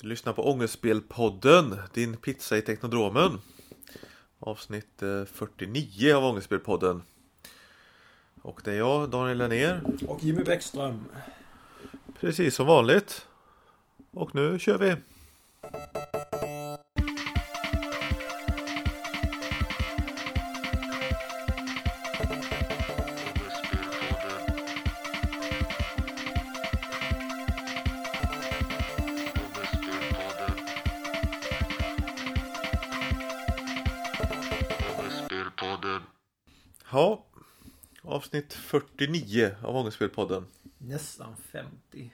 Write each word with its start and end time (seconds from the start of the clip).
Du 0.00 0.08
lyssnar 0.08 0.32
på 0.32 0.50
Ångestspelpodden, 0.50 1.76
din 1.94 2.16
pizza 2.16 2.58
i 2.58 2.62
Teknodromen. 2.62 3.40
Avsnitt 4.38 5.02
eh, 5.02 5.24
49 5.24 6.14
av 6.14 6.24
Ångestspelpodden. 6.24 7.02
Och 8.42 8.60
det 8.64 8.72
är 8.72 8.76
jag, 8.76 9.10
Daniel 9.10 9.38
Lennér. 9.38 9.80
Och 10.08 10.24
Jimmy 10.24 10.44
Bäckström. 10.44 11.04
Precis 12.20 12.54
som 12.54 12.66
vanligt. 12.66 13.26
Och 14.10 14.34
nu 14.34 14.58
kör 14.58 14.78
vi! 14.78 14.96
Avsnitt 38.28 38.52
49 38.52 39.50
av 39.62 39.76
Ångestspelpodden. 39.76 40.46
Nästan 40.78 41.36
50. 41.36 42.12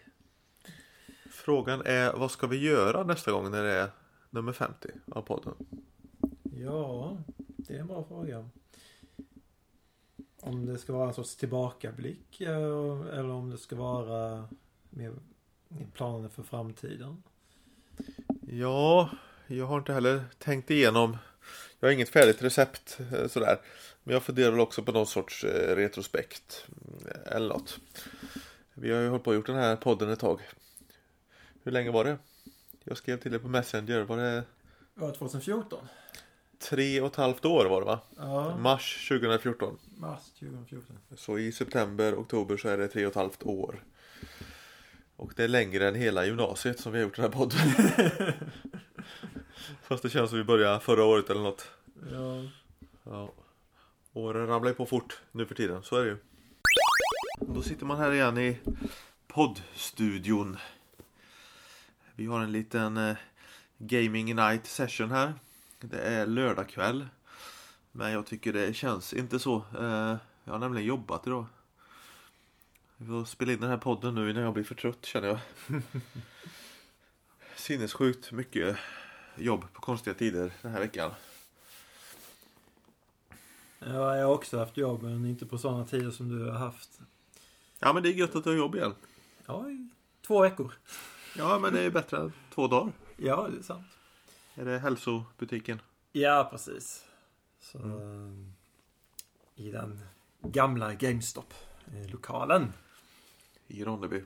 Frågan 1.30 1.82
är 1.84 2.12
vad 2.12 2.30
ska 2.30 2.46
vi 2.46 2.56
göra 2.56 3.04
nästa 3.04 3.32
gång 3.32 3.50
när 3.50 3.62
det 3.62 3.72
är 3.72 3.90
nummer 4.30 4.52
50 4.52 4.88
av 5.12 5.22
podden? 5.22 5.54
Ja, 6.42 7.16
det 7.36 7.74
är 7.74 7.80
en 7.80 7.86
bra 7.86 8.04
fråga. 8.04 8.48
Om 10.40 10.66
det 10.66 10.78
ska 10.78 10.92
vara 10.92 11.08
en 11.08 11.14
sorts 11.14 11.36
tillbakablick 11.36 12.40
eh, 12.40 13.00
eller 13.12 13.30
om 13.30 13.50
det 13.50 13.58
ska 13.58 13.76
vara 13.76 14.48
mer 14.90 15.14
planer 15.92 16.28
för 16.28 16.42
framtiden. 16.42 17.22
Ja, 18.40 19.10
jag 19.46 19.66
har 19.66 19.78
inte 19.78 19.92
heller 19.92 20.24
tänkt 20.38 20.70
igenom. 20.70 21.16
Jag 21.84 21.88
har 21.88 21.92
inget 21.94 22.08
färdigt 22.08 22.42
recept 22.42 22.98
eh, 23.12 23.26
sådär. 23.28 23.60
Men 24.04 24.12
jag 24.12 24.22
funderar 24.22 24.50
väl 24.50 24.60
också 24.60 24.82
på 24.82 24.92
någon 24.92 25.06
sorts 25.06 25.44
eh, 25.44 25.76
retrospekt. 25.76 26.66
eh, 27.06 27.36
Eller 27.36 27.48
något. 27.48 27.78
Vi 28.74 28.92
har 28.92 29.00
ju 29.00 29.08
hållit 29.08 29.24
på 29.24 29.30
och 29.30 29.36
gjort 29.36 29.46
den 29.46 29.56
här 29.56 29.76
podden 29.76 30.10
ett 30.10 30.18
tag. 30.18 30.40
Hur 31.62 31.72
länge 31.72 31.90
var 31.90 32.04
det? 32.04 32.18
Jag 32.84 32.96
skrev 32.96 33.20
till 33.20 33.30
dig 33.30 33.40
på 33.40 33.48
Messenger. 33.48 34.00
Var 34.02 34.16
det 34.16 34.42
det 34.94 35.12
2014? 35.12 35.88
tre 36.58 37.00
och 37.00 37.06
ett 37.06 37.16
halvt 37.16 37.44
år 37.44 37.64
var 37.66 37.80
det 37.80 37.86
va? 37.86 38.00
Ja, 38.16 38.56
Mars 38.56 39.08
2014. 39.08 39.78
mars 39.96 40.20
2014. 40.38 40.96
Så 41.16 41.38
i 41.38 41.52
september, 41.52 42.14
oktober 42.14 42.56
så 42.56 42.68
är 42.68 42.78
det 42.78 42.88
tre 42.88 43.06
och 43.06 43.10
ett 43.10 43.16
halvt 43.16 43.42
år. 43.42 43.84
Och 45.16 45.32
det 45.36 45.44
är 45.44 45.48
längre 45.48 45.88
än 45.88 45.94
hela 45.94 46.26
gymnasiet 46.26 46.80
som 46.80 46.92
vi 46.92 46.98
har 46.98 47.04
gjort 47.04 47.16
den 47.16 47.24
här 47.24 47.32
podden. 47.32 47.58
Fast 49.88 50.02
det 50.02 50.10
känns 50.10 50.30
som 50.30 50.38
vi 50.38 50.44
började 50.44 50.80
förra 50.80 51.04
året 51.04 51.30
eller 51.30 51.42
något. 51.42 51.70
Ja. 52.12 52.42
Ja. 53.02 53.32
Åren 54.12 54.46
ramlar 54.46 54.70
ju 54.70 54.74
på 54.74 54.86
fort 54.86 55.20
nu 55.32 55.46
för 55.46 55.54
tiden, 55.54 55.82
så 55.82 55.96
är 55.96 56.04
det 56.04 56.10
ju. 56.10 56.16
Då 57.40 57.62
sitter 57.62 57.86
man 57.86 57.98
här 57.98 58.12
igen 58.12 58.38
i 58.38 58.58
poddstudion. 59.26 60.56
Vi 62.14 62.26
har 62.26 62.40
en 62.40 62.52
liten 62.52 62.96
eh, 62.96 63.16
Gaming 63.78 64.34
Night 64.36 64.66
Session 64.66 65.10
här. 65.10 65.34
Det 65.80 66.00
är 66.00 66.26
lördag 66.26 66.68
kväll. 66.68 67.06
Men 67.92 68.12
jag 68.12 68.26
tycker 68.26 68.52
det 68.52 68.74
känns 68.74 69.12
inte 69.12 69.38
så. 69.38 69.56
Eh, 69.56 70.16
jag 70.44 70.52
har 70.52 70.58
nämligen 70.58 70.88
jobbat 70.88 71.26
idag. 71.26 71.46
Vi 72.96 73.06
får 73.06 73.24
spela 73.24 73.52
in 73.52 73.60
den 73.60 73.70
här 73.70 73.76
podden 73.76 74.14
nu 74.14 74.30
innan 74.30 74.42
jag 74.42 74.54
blir 74.54 74.64
för 74.64 74.74
trött 74.74 75.04
känner 75.04 75.28
jag. 75.28 75.38
Sinnessjukt 77.56 78.32
mycket 78.32 78.76
jobb 79.36 79.64
på 79.72 79.80
konstiga 79.80 80.14
tider 80.14 80.52
den 80.62 80.72
här 80.72 80.80
veckan. 80.80 81.10
ja, 83.78 84.16
jag 84.16 84.26
har 84.26 84.34
också 84.34 84.58
haft 84.58 84.76
jobb 84.76 85.02
men 85.02 85.26
inte 85.26 85.46
på 85.46 85.58
sådana 85.58 85.86
tider 85.86 86.10
som 86.10 86.28
du 86.28 86.50
har 86.50 86.58
haft. 86.58 87.00
Ja 87.78 87.92
men 87.92 88.02
det 88.02 88.08
är 88.08 88.12
gött 88.12 88.36
att 88.36 88.44
du 88.44 88.50
har 88.50 88.56
jobb 88.56 88.74
igen. 88.74 88.94
Ja, 89.46 89.70
i 89.70 89.88
två 90.26 90.42
veckor. 90.42 90.72
Ja 91.36 91.58
men 91.58 91.72
det 91.74 91.80
är 91.80 91.90
bättre 91.90 92.16
än 92.16 92.32
två 92.54 92.66
dagar. 92.66 92.92
Ja, 93.16 93.48
det 93.52 93.58
är 93.58 93.62
sant. 93.62 93.86
Är 94.54 94.64
det 94.64 94.78
hälsobutiken? 94.78 95.80
Ja, 96.12 96.48
precis. 96.50 97.04
Så, 97.60 97.78
I 99.54 99.70
den 99.70 100.00
gamla 100.42 100.94
GameStop-lokalen. 100.94 102.72
I 103.66 103.84
Ronneby. 103.84 104.22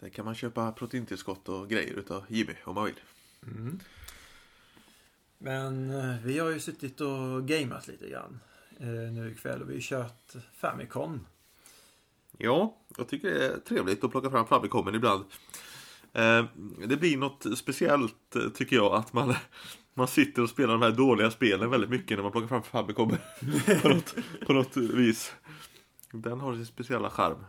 Där 0.00 0.08
kan 0.08 0.24
man 0.24 0.34
köpa 0.34 0.72
proteintillskott 0.72 1.48
och 1.48 1.68
grejer 1.68 1.94
utav 1.94 2.24
Jimmy 2.28 2.54
om 2.64 2.74
man 2.74 2.84
vill. 2.84 3.00
Men 5.38 5.90
eh, 5.90 6.14
vi 6.24 6.38
har 6.38 6.50
ju 6.50 6.60
suttit 6.60 7.00
och 7.00 7.48
gameat 7.48 7.88
lite 7.88 8.08
grann 8.08 8.40
eh, 8.80 8.86
nu 8.86 9.32
ikväll 9.32 9.62
och 9.62 9.70
vi 9.70 9.74
har 9.74 9.80
kört 9.80 10.32
Famicom. 10.54 11.26
Ja, 12.38 12.76
jag 12.96 13.08
tycker 13.08 13.30
det 13.30 13.46
är 13.46 13.58
trevligt 13.58 14.04
att 14.04 14.10
plocka 14.10 14.30
fram 14.30 14.46
Fabicomen 14.46 14.94
ibland. 14.94 15.24
Eh, 16.12 16.44
Det 16.88 16.96
blir 16.96 17.16
något 17.16 17.46
speciellt 17.58 18.36
eh, 18.36 18.48
tycker 18.48 18.76
jag 18.76 18.94
att 18.94 19.12
man, 19.12 19.34
man 19.94 20.08
sitter 20.08 20.42
och 20.42 20.48
spelar 20.50 20.72
de 20.72 20.82
här 20.82 20.90
dåliga 20.90 21.30
spelen 21.30 21.70
väldigt 21.70 21.90
mycket 21.90 22.16
när 22.18 22.22
man 22.22 22.32
plockar 22.32 22.48
fram 22.48 22.62
Fabicomen. 22.62 23.18
på, 23.82 23.88
något, 23.88 24.14
på 24.46 24.52
något 24.52 24.76
vis. 24.76 25.32
Den 26.12 26.40
har 26.40 26.54
sin 26.54 26.66
speciella 26.66 27.10
charm. 27.10 27.44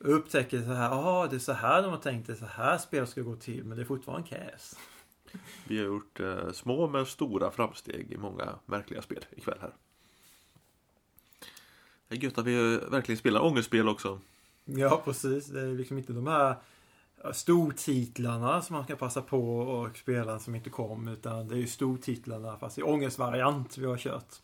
Upptäcker 0.00 0.58
så 0.62 0.72
här, 0.72 0.90
ja 0.90 1.26
det 1.30 1.36
är 1.36 1.40
så 1.40 1.52
här 1.52 1.82
de 1.82 1.90
har 1.90 1.98
tänkt 1.98 2.26
det, 2.26 2.36
så 2.36 2.44
här 2.46 2.78
spel 2.78 3.06
ska 3.06 3.20
gå 3.20 3.36
till, 3.36 3.64
men 3.64 3.76
det 3.76 3.82
är 3.82 3.86
fortfarande 3.86 4.28
käs. 4.28 4.76
Vi 5.64 5.78
har 5.78 5.84
gjort 5.84 6.20
eh, 6.20 6.52
små 6.52 6.88
men 6.88 7.06
stora 7.06 7.50
framsteg 7.50 8.12
i 8.12 8.16
många 8.16 8.58
märkliga 8.66 9.02
spel 9.02 9.24
ikväll 9.36 9.58
här. 9.60 9.74
Det 12.08 12.16
är 12.16 12.20
gött 12.20 12.38
att 12.38 12.46
vi 12.46 12.74
eh, 12.74 12.90
verkligen 12.90 13.18
spelar 13.18 13.44
ångestspel 13.44 13.88
också. 13.88 14.20
Ja, 14.64 15.02
precis. 15.04 15.46
Det 15.46 15.60
är 15.60 15.74
liksom 15.74 15.98
inte 15.98 16.12
de 16.12 16.26
här 16.26 16.56
ja, 17.22 17.32
stortitlarna 17.32 18.62
som 18.62 18.76
man 18.76 18.84
ska 18.84 18.96
passa 18.96 19.22
på 19.22 19.58
och 19.58 19.96
spela 19.96 20.38
som 20.38 20.54
inte 20.54 20.70
kom, 20.70 21.08
utan 21.08 21.48
det 21.48 21.54
är 21.54 21.58
ju 21.58 21.66
stortitlarna 21.66 22.56
fast 22.56 22.78
i 22.78 22.82
ångestvariant 22.82 23.78
vi 23.78 23.86
har 23.86 23.96
kört. 23.96 24.34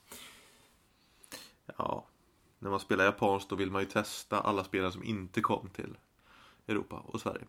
Ja, 1.77 2.07
när 2.59 2.71
man 2.71 2.81
spelar 2.81 3.05
japanskt 3.05 3.49
då 3.49 3.57
vill 3.57 3.71
man 3.71 3.83
ju 3.83 3.89
testa 3.89 4.41
alla 4.41 4.65
spelare 4.65 4.93
som 4.93 5.05
inte 5.05 5.41
kom 5.41 5.71
till 5.71 5.97
Europa 6.67 7.03
och 7.07 7.21
Sverige. 7.21 7.45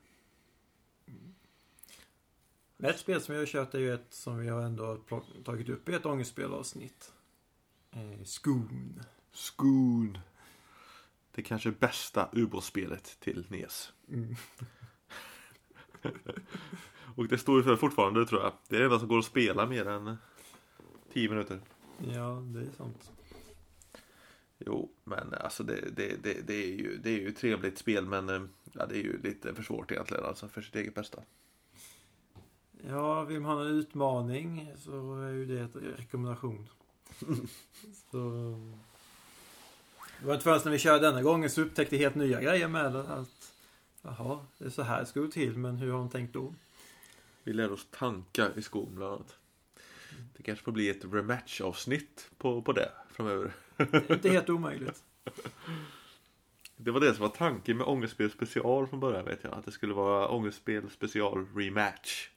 Ett 2.78 3.00
spel 3.00 3.22
som 3.22 3.34
vi 3.34 3.40
har 3.40 3.46
kört 3.46 3.74
är 3.74 3.80
ju 3.80 3.94
ett 3.94 4.14
som 4.14 4.38
vi 4.38 4.48
har 4.48 4.62
ändå 4.62 4.98
tagit 5.44 5.70
upp 5.70 5.90
i 5.90 5.94
ett 5.94 6.06
ångestspelavsnitt. 6.06 7.14
Eh, 7.92 8.24
Skoon. 8.24 9.02
Skoon. 9.32 10.18
Det 11.32 11.42
kanske 11.42 11.72
bästa 11.72 12.30
ubåtsspelet 12.34 13.20
till 13.20 13.46
NES. 13.50 13.94
Mm. 14.10 14.36
och 17.16 17.28
det 17.28 17.38
står 17.38 17.58
ju 17.58 17.64
för 17.64 17.76
fortfarande 17.76 18.26
tror 18.26 18.42
jag. 18.42 18.54
Det 18.68 18.76
är 18.76 18.80
det 18.80 18.86
enda 18.86 19.00
som 19.00 19.08
går 19.08 19.20
att 19.20 19.26
spela 19.26 19.66
mer 19.66 19.88
än 19.88 20.18
10 21.14 21.30
minuter. 21.30 21.60
Ja, 21.98 22.44
det 22.46 22.60
är 22.60 22.72
sant. 22.78 23.12
Jo, 24.58 24.92
men 25.04 25.34
alltså 25.34 25.64
det, 25.64 25.82
det, 25.96 26.24
det, 26.24 26.48
det, 26.48 26.54
är 26.54 26.76
ju, 26.76 26.98
det 26.98 27.10
är 27.10 27.20
ju 27.20 27.28
ett 27.28 27.38
trevligt 27.38 27.78
spel 27.78 28.06
men 28.06 28.30
eh, 28.30 28.42
ja, 28.72 28.86
det 28.86 28.96
är 28.96 29.04
ju 29.04 29.22
lite 29.22 29.56
för 29.56 29.64
svårt 29.64 29.92
egentligen 29.92 30.26
alltså 30.26 30.48
för 30.48 30.62
sitt 30.62 30.76
eget 30.76 30.96
bästa. 30.96 31.24
Ja, 32.82 33.24
vill 33.24 33.40
man 33.40 33.58
ha 33.58 33.66
en 33.66 33.72
utmaning 33.72 34.72
så 34.78 35.22
är 35.22 35.30
ju 35.30 35.46
det 35.46 35.62
ett 35.62 36.00
rekommendation. 36.00 36.70
så... 38.12 38.20
Det 40.20 40.28
var 40.28 40.34
inte 40.34 40.44
förrän 40.44 40.62
när 40.66 40.72
vi 40.72 40.80
körde 40.80 41.08
denna 41.08 41.22
gången 41.22 41.50
så 41.50 41.62
upptäckte 41.62 41.98
helt 41.98 42.16
nya 42.16 42.42
grejer 42.42 42.68
med 42.68 42.94
det. 42.94 43.04
Att, 43.04 43.54
jaha, 44.02 44.40
det 44.58 44.66
är 44.66 44.70
så 44.70 44.82
här 44.82 45.00
det 45.00 45.06
ska 45.06 45.20
gå 45.20 45.28
till, 45.28 45.58
men 45.58 45.78
hur 45.78 45.92
har 45.92 46.00
de 46.00 46.10
tänkt 46.10 46.34
då? 46.34 46.54
Vi 47.44 47.54
lär 47.54 47.72
oss 47.72 47.88
tanka 47.92 48.48
i 48.56 48.62
skon 48.62 48.96
bland 48.96 49.14
annat. 49.14 49.36
Det 50.38 50.44
kanske 50.44 50.66
får 50.66 50.72
bli 50.72 50.90
ett 50.90 51.06
rematch-avsnitt 51.06 52.30
på, 52.38 52.62
på 52.62 52.72
det 52.72 52.92
framöver. 53.12 53.54
Det 53.78 53.94
är 53.94 54.14
inte 54.14 54.30
helt 54.30 54.50
omöjligt. 54.50 55.04
Det 56.78 56.92
var 56.92 57.00
det 57.00 57.14
som 57.14 57.22
var 57.22 57.30
tanken 57.30 57.78
med 57.78 57.88
Ångestspel 57.88 58.32
special 58.32 58.88
från 58.88 59.00
början 59.00 59.26
vet 59.26 59.44
jag. 59.44 59.54
Att 59.54 59.66
det 59.66 59.72
skulle 59.72 59.94
vara 59.94 60.28
Ångestspel 60.28 60.90
special 60.90 61.48
rematch. 61.56 62.30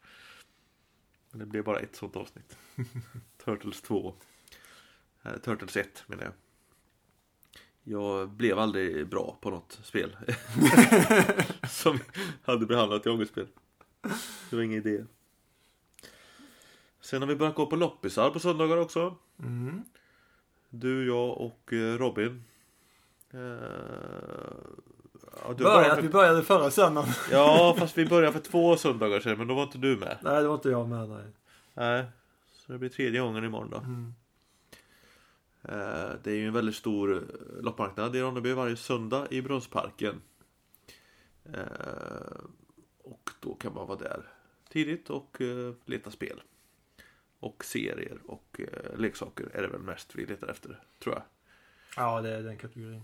Men 1.30 1.38
det 1.38 1.46
blev 1.46 1.64
bara 1.64 1.78
ett 1.78 1.96
sånt 1.96 2.16
avsnitt. 2.16 2.58
Turtles 3.44 3.82
2. 3.82 4.14
Eh, 5.22 5.36
Turtles 5.36 5.76
1 5.76 6.04
menar 6.06 6.24
jag. 6.24 6.32
Jag 7.82 8.30
blev 8.30 8.58
aldrig 8.58 9.08
bra 9.08 9.38
på 9.40 9.50
något 9.50 9.80
spel. 9.82 10.16
som 11.68 11.98
hade 12.42 12.66
behandlat 12.66 13.06
i 13.06 13.08
ångestspel. 13.08 13.48
Det 14.50 14.56
var 14.56 14.62
ingen 14.62 14.78
idé. 14.78 15.04
Sen 17.00 17.22
har 17.22 17.28
vi 17.28 17.36
börjat 17.36 17.54
gå 17.54 17.66
på 17.66 17.76
loppisar 17.76 18.30
på 18.30 18.40
söndagar 18.40 18.76
också. 18.76 19.16
Mm. 19.38 19.84
Du, 20.70 21.06
jag 21.06 21.38
och 21.38 21.72
eh, 21.72 21.98
Robin. 21.98 22.44
Eh, 23.30 23.40
Ja, 25.44 25.54
började 25.54 25.92
att 25.92 25.98
vi 25.98 26.02
för... 26.02 26.08
började 26.08 26.42
förra 26.42 26.70
söndagen. 26.70 27.10
ja, 27.30 27.74
fast 27.78 27.98
vi 27.98 28.06
började 28.06 28.32
för 28.32 28.40
två 28.50 28.76
söndagar 28.76 29.20
sedan, 29.20 29.38
men 29.38 29.46
då 29.48 29.54
var 29.54 29.62
inte 29.62 29.78
du 29.78 29.96
med. 29.96 30.18
Nej, 30.22 30.42
det 30.42 30.48
var 30.48 30.54
inte 30.54 30.68
jag 30.68 30.88
med. 30.88 31.08
Nej. 31.08 31.24
Nej, 31.74 32.04
så 32.52 32.72
det 32.72 32.78
blir 32.78 32.88
tredje 32.88 33.20
gången 33.20 33.44
imorgon 33.44 33.70
då. 33.70 33.76
Mm. 33.78 34.14
Eh, 35.62 36.10
Det 36.22 36.30
är 36.30 36.36
ju 36.36 36.46
en 36.46 36.52
väldigt 36.52 36.74
stor 36.76 37.14
eh, 37.16 37.62
loppmarknad 37.62 38.16
i 38.16 38.20
Ronneby 38.20 38.52
varje 38.52 38.76
söndag 38.76 39.26
i 39.30 39.42
Brunnsparken. 39.42 40.20
Eh, 41.54 41.60
Och 43.02 43.30
då 43.40 43.54
kan 43.54 43.74
man 43.74 43.86
vara 43.86 43.98
där 43.98 44.22
tidigt 44.68 45.10
och 45.10 45.36
leta 45.84 46.10
spel. 46.10 46.42
Och 47.40 47.64
serier 47.64 48.18
och 48.26 48.60
leksaker 48.96 49.48
är 49.54 49.62
det 49.62 49.68
väl 49.68 49.80
mest 49.80 50.14
vi 50.14 50.26
letar 50.26 50.48
efter, 50.48 50.82
tror 51.02 51.14
jag. 51.14 51.22
Ja, 51.96 52.20
det 52.20 52.30
är 52.30 52.42
den 52.42 52.56
kategorin. 52.58 53.02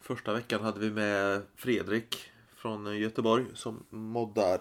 Första 0.00 0.32
veckan 0.32 0.60
hade 0.62 0.80
vi 0.80 0.90
med 0.90 1.42
Fredrik 1.56 2.30
från 2.56 2.98
Göteborg 2.98 3.44
som 3.54 3.84
moddar 3.90 4.60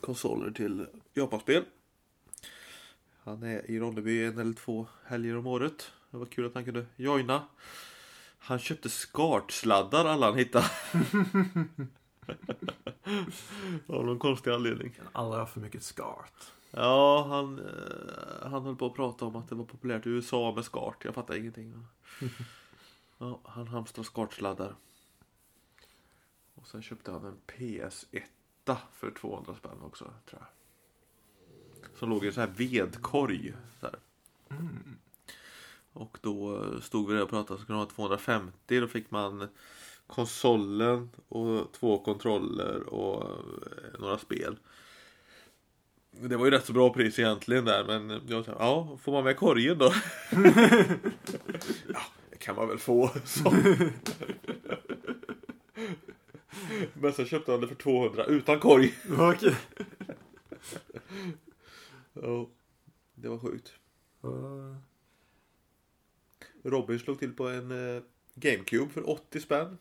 konsoler 0.00 0.50
till 0.50 0.86
Japanspel. 1.14 1.64
Han 3.24 3.42
är 3.42 3.70
i 3.70 3.80
Ronneby 3.80 4.24
en 4.24 4.38
eller 4.38 4.54
två 4.54 4.86
helger 5.04 5.36
om 5.36 5.46
året. 5.46 5.92
Det 6.10 6.16
var 6.16 6.26
kul 6.26 6.46
att 6.46 6.54
han 6.54 6.64
kunde 6.64 6.86
joina. 6.96 7.42
Han 8.38 8.58
köpte 8.58 8.88
skartsladdar 8.88 10.04
alla 10.04 10.26
han 10.26 10.38
hittade. 10.38 10.66
Av 13.86 14.06
någon 14.06 14.18
konstig 14.18 14.50
anledning. 14.50 14.90
Kan 14.90 15.08
aldrig 15.12 15.40
ha 15.40 15.46
för 15.46 15.60
mycket 15.60 15.82
skart. 15.82 16.52
Ja, 16.70 17.26
han, 17.28 17.58
eh, 17.58 18.50
han 18.50 18.62
höll 18.62 18.76
på 18.76 18.86
att 18.86 18.94
prata 18.94 19.24
om 19.24 19.36
att 19.36 19.48
det 19.48 19.54
var 19.54 19.64
populärt 19.64 20.06
i 20.06 20.08
USA 20.08 20.52
med 20.54 20.64
skart. 20.64 21.04
Jag 21.04 21.14
fattar 21.14 21.36
ingenting. 21.36 21.86
Ja, 23.18 23.40
han 23.44 23.68
hamstrar 23.68 24.04
skartsladdar. 24.04 24.76
Och 26.54 26.66
sen 26.66 26.82
köpte 26.82 27.10
han 27.10 27.24
en 27.24 27.40
PS1 27.46 28.22
för 28.92 29.10
200 29.10 29.54
spänn 29.54 29.82
också, 29.82 30.04
tror 30.04 30.42
jag. 30.42 30.48
Som 31.98 32.10
låg 32.10 32.24
i 32.24 32.26
en 32.26 32.32
sån 32.32 32.40
här 32.40 32.54
vedkorg. 32.56 33.54
Så 33.80 33.86
här. 33.86 33.98
Och 35.92 36.18
då 36.20 36.62
stod 36.80 37.08
vi 37.08 37.14
där 37.14 37.22
och 37.22 37.30
pratade 37.30 37.60
så 37.60 37.66
kunde 37.66 37.78
man 37.78 37.86
ha 37.86 37.94
250. 37.94 38.80
Då 38.80 38.88
fick 38.88 39.10
man 39.10 39.48
konsolen 40.06 41.10
och 41.28 41.72
två 41.72 41.98
kontroller 41.98 42.82
och 42.82 43.22
eh, 43.22 44.00
några 44.00 44.18
spel. 44.18 44.56
Det 46.10 46.36
var 46.36 46.44
ju 46.44 46.50
rätt 46.50 46.66
så 46.66 46.72
bra 46.72 46.92
pris 46.92 47.18
egentligen 47.18 47.64
där 47.64 47.84
men 47.84 48.22
jag 48.26 48.44
sa, 48.44 48.56
ja, 48.58 48.98
får 49.02 49.12
man 49.12 49.24
med 49.24 49.36
korgen 49.36 49.78
då? 49.78 49.92
ja, 51.88 52.00
kan 52.38 52.56
man 52.56 52.68
väl 52.68 52.78
få. 52.78 53.10
Men 56.94 57.12
sen 57.12 57.26
köpte 57.26 57.52
han 57.52 57.60
det 57.60 57.68
för 57.68 57.74
200 57.74 58.24
utan 58.24 58.60
korg. 58.60 58.94
Okej. 59.18 59.56
Ja, 62.12 62.48
det 63.14 63.28
var 63.28 63.38
sjukt. 63.38 63.72
Uh, 64.24 64.76
Robin 66.62 66.98
slog 66.98 67.18
till 67.18 67.32
på 67.32 67.48
en 67.48 67.96
eh, 67.96 68.02
GameCube 68.34 68.92
för 68.92 69.10
80 69.10 69.40
spänn. 69.40 69.78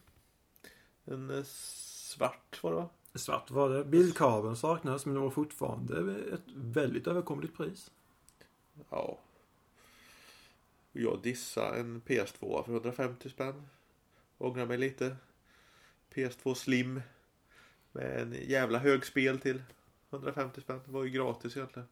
En 1.05 1.29
eh, 1.29 1.43
svart 1.43 2.63
var 2.63 2.71
det 2.71 2.77
va? 2.77 2.89
Svart 3.15 3.51
var 3.51 3.69
det. 3.69 3.85
Bildkabeln 3.85 4.55
saknades 4.55 5.05
men 5.05 5.15
det 5.15 5.21
var 5.21 5.29
fortfarande 5.29 6.15
ett 6.33 6.51
väldigt 6.55 7.07
överkomligt 7.07 7.57
pris. 7.57 7.91
Ja. 8.89 9.19
Jag 10.99 11.21
dissade 11.21 11.79
en 11.79 12.01
PS2 12.01 12.65
för 12.65 12.71
150 12.71 13.29
spänn. 13.29 13.69
Ångrar 14.37 14.65
mig 14.65 14.77
lite. 14.77 15.15
PS2 16.13 16.53
Slim. 16.53 17.01
Med 17.91 18.21
en 18.21 18.35
jävla 18.47 18.79
hög 18.79 19.05
spel 19.05 19.39
till 19.39 19.63
150 20.09 20.61
spänn. 20.61 20.81
Det 20.85 20.91
var 20.91 21.03
ju 21.03 21.09
gratis 21.09 21.57
egentligen. 21.57 21.87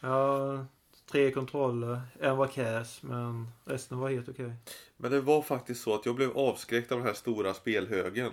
Ja, 0.00 0.66
tre 1.06 1.30
kontroller. 1.30 2.00
En 2.20 2.36
var 2.36 2.46
cash 2.46 2.98
men 3.00 3.48
resten 3.64 3.98
var 3.98 4.10
helt 4.10 4.28
okej. 4.28 4.52
Men 4.96 5.10
det 5.10 5.20
var 5.20 5.42
faktiskt 5.42 5.82
så 5.82 5.94
att 5.94 6.06
jag 6.06 6.14
blev 6.14 6.38
avskräckt 6.38 6.92
av 6.92 6.98
den 6.98 7.06
här 7.06 7.14
stora 7.14 7.54
spelhögen. 7.54 8.30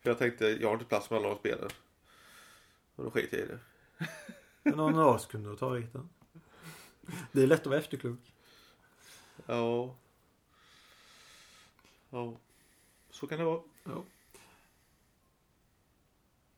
För 0.00 0.10
jag 0.10 0.18
tänkte, 0.18 0.46
jag 0.46 0.68
har 0.68 0.74
inte 0.74 0.84
plats 0.84 1.10
med 1.10 1.18
alla 1.18 1.28
de 1.28 1.38
spelen. 1.38 1.68
Och 2.96 3.04
då 3.04 3.10
sket 3.10 3.32
jag 3.32 3.40
i 3.40 3.46
det. 3.46 3.58
Men 4.62 4.76
någon 4.76 4.98
av 4.98 5.14
oss 5.14 5.26
kunde 5.26 5.48
ha 5.48 5.56
tagit 5.56 5.92
den. 5.92 6.08
Det 7.32 7.42
är 7.42 7.46
lätt 7.46 7.60
att 7.60 7.66
vara 7.66 7.78
efterklok. 7.78 8.31
Ja. 9.46 9.94
Ja. 12.10 12.36
Så 13.10 13.26
kan 13.26 13.38
det 13.38 13.44
vara. 13.44 13.60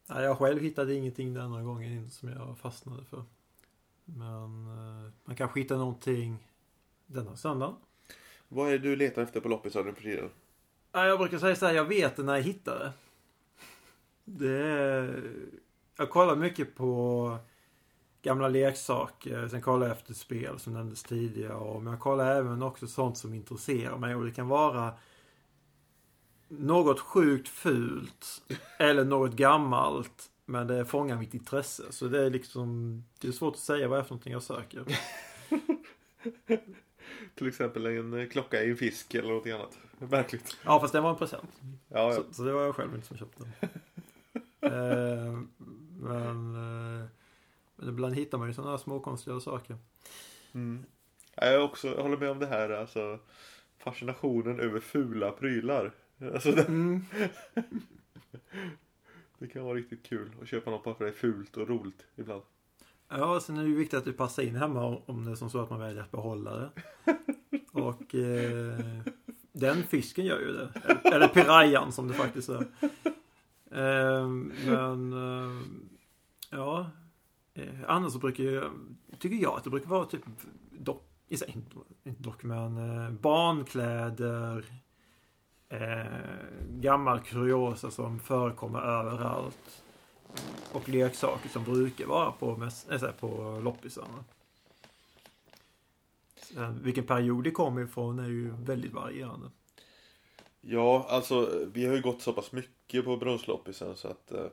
Nej, 0.07 0.25
jag 0.25 0.39
själv 0.39 0.63
hittade 0.63 0.95
ingenting 0.95 1.35
denna 1.35 1.63
gången 1.63 2.11
som 2.11 2.29
jag 2.29 2.59
fastnade 2.59 3.05
för. 3.05 3.25
Men 4.05 4.67
eh, 4.67 5.11
man 5.25 5.37
kanske 5.37 5.61
hittar 5.61 5.77
någonting 5.77 6.49
denna 7.07 7.37
söndag. 7.37 7.77
Vad 8.49 8.69
är 8.69 8.73
det 8.73 8.79
du 8.79 8.97
letar 8.97 9.23
efter 9.23 9.41
på 9.41 9.49
loppisar 9.49 9.85
nu 9.85 9.95
för 9.95 10.03
tiden? 10.03 10.31
Jag 10.93 11.19
brukar 11.19 11.39
säga 11.39 11.57
så 11.57 11.67
här, 11.67 11.75
jag 11.75 11.85
vet 11.85 12.17
det 12.17 12.23
när 12.23 12.35
jag 12.35 12.43
hittar 12.43 12.79
det. 12.79 12.93
Det 14.25 14.59
är... 14.63 15.23
Jag 15.97 16.11
kollar 16.11 16.37
mycket 16.37 16.75
på 16.75 17.39
gamla 18.25 18.49
leksaker. 18.49 19.49
Sen 19.49 19.63
kollar 19.63 19.87
jag 19.87 19.97
efter 19.97 20.15
spel 20.15 20.59
som 20.59 20.73
nämndes 20.73 21.03
tidigare. 21.03 21.81
Men 21.81 21.93
jag 21.93 22.01
kollar 22.01 22.37
även 22.37 22.63
också 22.63 22.87
sånt 22.87 23.19
som 23.19 23.35
intresserar 23.35 23.99
mig. 23.99 24.15
Och 24.15 24.25
det 24.25 24.31
kan 24.31 24.49
vara 24.49 24.95
något 26.49 27.01
sjukt 27.01 27.49
fult. 27.49 28.43
Eller 28.79 29.05
något 29.05 29.33
gammalt. 29.33 30.31
Men 30.47 30.67
det 30.67 30.85
fångar 30.85 31.19
mitt 31.19 31.35
intresse. 31.35 31.83
Så 31.91 32.09
det 32.09 32.27
är 32.27 32.31
liksom... 32.31 33.05
Det 33.19 33.29
är 33.29 33.33
svårt 33.33 33.55
att 33.55 33.61
säga 33.61 33.89
vad 33.89 33.99
det 33.99 34.03
är 34.03 34.05
för 34.05 34.11
någonting 34.11 34.33
jag 34.33 34.43
söker. 34.43 34.85
Till 37.35 37.49
exempel 37.49 37.87
en 37.87 38.21
eh, 38.21 38.29
klocka 38.29 38.63
i 38.63 38.71
en 38.71 38.77
fisk 38.77 39.15
eller 39.15 39.29
något 39.29 39.47
annat. 39.47 39.79
Märkligt. 39.99 40.57
Ja, 40.65 40.81
fast 40.81 40.93
det 40.93 41.01
var 41.01 41.11
en 41.11 41.17
present. 41.17 41.51
Ja, 41.63 41.79
ja. 41.89 42.13
Så, 42.13 42.23
så 42.33 42.43
det 42.43 42.53
var 42.53 42.63
jag 42.63 42.75
själv 42.75 42.95
inte 42.95 43.07
som 43.07 43.17
köpte 43.17 43.43
den. 43.43 43.53
eh, 44.73 45.39
men, 46.01 46.55
eh, 46.55 47.09
men 47.09 47.09
ibland 47.89 48.15
hittar 48.15 48.39
man 48.39 48.49
ju 48.49 48.55
sådana 48.55 48.71
här 48.71 48.79
småkonstiga 48.79 49.41
saker. 49.41 49.77
Mm. 50.53 50.85
Ja, 51.37 51.47
Jag, 51.47 51.65
också, 51.65 51.89
jag 51.89 52.03
håller 52.03 52.17
med 52.17 52.31
om 52.31 52.39
det 52.39 52.47
här. 52.47 52.71
Alltså, 52.71 53.19
fascinationen 53.79 54.61
över 54.61 54.81
fula 54.81 55.31
prylar. 55.31 55.93
Alltså, 56.35 56.53
det, 56.53 56.63
Mm. 56.69 57.05
det 59.39 59.47
kan 59.47 59.65
vara 59.65 59.75
riktigt 59.75 60.07
kul 60.07 60.31
att 60.43 60.49
köpa 60.49 60.71
något 60.71 60.85
bara 60.85 60.95
för 60.95 61.05
det 61.05 61.11
är 61.11 61.15
fult 61.15 61.57
och 61.57 61.69
roligt 61.69 62.07
ibland. 62.17 62.43
Ja, 63.09 63.41
sen 63.41 63.57
är 63.57 63.63
det 63.63 63.69
ju 63.69 63.77
viktigt 63.77 63.99
att 63.99 64.05
det 64.05 64.13
passar 64.13 64.43
in 64.43 64.57
hemma 64.57 64.85
om 65.07 65.25
det 65.25 65.31
är 65.31 65.35
som 65.35 65.51
så 65.51 65.61
att 65.61 65.71
man 65.71 65.81
väljer 65.81 66.03
att 66.03 66.11
behålla 66.11 66.57
det. 66.57 66.71
Och 67.73 68.15
eh, 68.15 68.79
den 69.53 69.83
fisken 69.83 70.25
gör 70.25 70.41
ju 70.41 70.53
det. 70.53 70.69
Eller 71.05 71.29
pirayan 71.29 71.93
som 71.93 72.09
det 72.09 72.15
faktiskt 72.15 72.49
är. 72.49 72.67
Eh, 73.71 74.29
men 74.67 75.13
eh, 75.13 75.63
ja. 76.51 76.91
Eh, 77.55 77.69
annars 77.89 78.13
så 78.13 78.19
brukar 78.19 78.45
jag, 78.45 78.71
tycker 79.19 79.37
jag 79.37 79.57
att 79.57 79.65
det 79.65 79.71
brukar 79.71 79.89
vara 79.89 80.05
typ 80.05 80.23
dock, 80.71 81.03
inte, 81.29 81.47
inte 82.05 82.23
dock 82.23 82.43
men 82.43 82.77
eh, 82.77 83.11
barnkläder. 83.11 84.65
Eh, 85.69 86.05
gammal 86.69 87.21
kuriosa 87.21 87.91
som 87.91 88.19
förekommer 88.21 88.81
överallt. 88.81 89.83
Och 90.73 90.89
leksaker 90.89 91.49
som 91.49 91.65
brukar 91.65 92.07
vara 92.07 92.33
på, 92.33 92.57
mäss- 92.57 93.05
äh, 93.07 93.13
på 93.13 93.61
loppisarna. 93.65 94.25
Sen, 96.37 96.81
vilken 96.83 97.05
period 97.07 97.45
det 97.45 97.51
kommer 97.51 97.83
ifrån 97.83 98.19
är 98.19 98.29
ju 98.29 98.51
väldigt 98.51 98.93
varierande. 98.93 99.51
Ja, 100.61 101.07
alltså 101.11 101.67
vi 101.73 101.87
har 101.87 101.95
ju 101.95 102.03
gått 102.03 102.23
så 102.23 102.33
pass 102.33 102.53
mycket 102.53 103.05
på 103.05 103.17
brunnsloppisen 103.17 103.97
så 103.97 104.09
att 104.09 104.33
eh, 104.33 104.47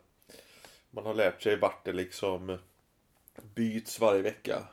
man 0.91 1.05
har 1.05 1.13
lärt 1.13 1.41
sig 1.41 1.59
vart 1.59 1.85
det 1.85 1.93
liksom 1.93 2.57
byts 3.55 3.99
varje 3.99 4.21
vecka. 4.21 4.63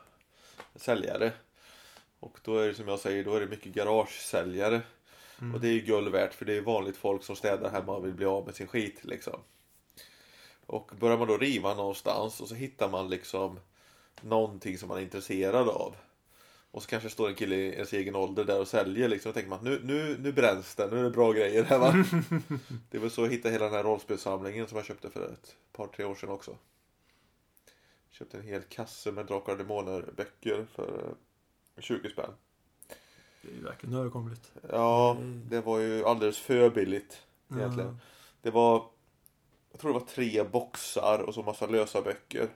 Säljare. 0.75 1.31
Och 2.19 2.39
då 2.43 2.57
är 2.57 2.67
det 2.67 2.73
som 2.73 2.87
jag 2.87 2.99
säger, 2.99 3.23
då 3.23 3.35
är 3.35 3.39
det 3.39 3.47
mycket 3.47 3.73
garagesäljare. 3.73 4.81
Mm. 5.41 5.55
Och 5.55 5.61
det 5.61 5.67
är 5.67 5.71
ju 5.71 5.81
guld 5.81 6.07
värt 6.07 6.33
för 6.33 6.45
det 6.45 6.57
är 6.57 6.61
vanligt 6.61 6.97
folk 6.97 7.23
som 7.23 7.35
städar 7.35 7.69
hemma 7.69 7.95
och 7.95 8.05
vill 8.05 8.13
bli 8.13 8.25
av 8.25 8.45
med 8.45 8.55
sin 8.55 8.67
skit 8.67 8.99
liksom. 9.03 9.39
Och 10.65 10.91
börjar 10.99 11.17
man 11.17 11.27
då 11.27 11.37
riva 11.37 11.73
någonstans 11.73 12.41
och 12.41 12.47
så 12.47 12.55
hittar 12.55 12.89
man 12.89 13.09
liksom 13.09 13.59
någonting 14.21 14.77
som 14.77 14.87
man 14.87 14.97
är 14.97 15.01
intresserad 15.01 15.69
av. 15.69 15.95
Och 16.71 16.83
så 16.83 16.89
kanske 16.89 17.09
står 17.09 17.29
en 17.29 17.35
kille 17.35 17.55
i 17.55 17.73
ens 17.73 17.93
egen 17.93 18.15
ålder 18.15 18.43
där 18.43 18.59
och 18.59 18.67
säljer 18.67 19.07
liksom 19.07 19.29
och 19.29 19.35
tänker 19.35 19.49
man 19.49 19.63
nu, 19.63 19.81
nu, 19.83 20.17
nu 20.19 20.31
bränns 20.31 20.75
det, 20.75 20.87
nu 20.87 20.99
är 20.99 21.03
det 21.03 21.09
bra 21.09 21.31
grejer 21.31 21.63
här 21.63 21.79
va. 21.79 21.93
det 22.91 22.97
var 22.97 23.09
så 23.09 23.21
jag 23.21 23.29
hittade 23.29 23.53
hela 23.53 23.65
den 23.65 23.73
här 23.73 23.83
rollspelssamlingen 23.83 24.67
som 24.67 24.77
jag 24.77 24.85
köpte 24.85 25.09
för 25.09 25.33
ett 25.33 25.55
par 25.71 25.87
tre 25.87 26.05
år 26.05 26.15
sedan 26.15 26.29
också. 26.29 26.55
Köpte 28.19 28.37
en 28.37 28.43
hel 28.43 28.61
kasse 28.61 29.11
med 29.11 29.25
Drakar 29.25 29.51
och 29.51 29.57
Demoner 29.57 30.01
böcker 30.17 30.67
för 30.75 31.15
eh, 31.75 31.81
20 31.81 32.09
spänn. 32.09 32.31
Det 33.41 33.51
är 33.51 33.55
ju 33.55 33.63
verkligen 33.63 33.95
överkomligt. 33.95 34.51
Ja, 34.69 35.11
Mm. 35.11 35.43
det 35.49 35.61
var 35.61 35.79
ju 35.79 36.05
alldeles 36.05 36.37
för 36.37 36.69
billigt 36.69 37.21
egentligen. 37.55 37.99
Det 38.41 38.51
var, 38.51 38.85
jag 39.71 39.79
tror 39.79 39.93
det 39.93 39.99
var 39.99 40.05
tre 40.05 40.43
boxar 40.43 41.19
och 41.19 41.33
så 41.33 41.43
massa 41.43 41.67
lösa 41.67 42.01
böcker. 42.01 42.49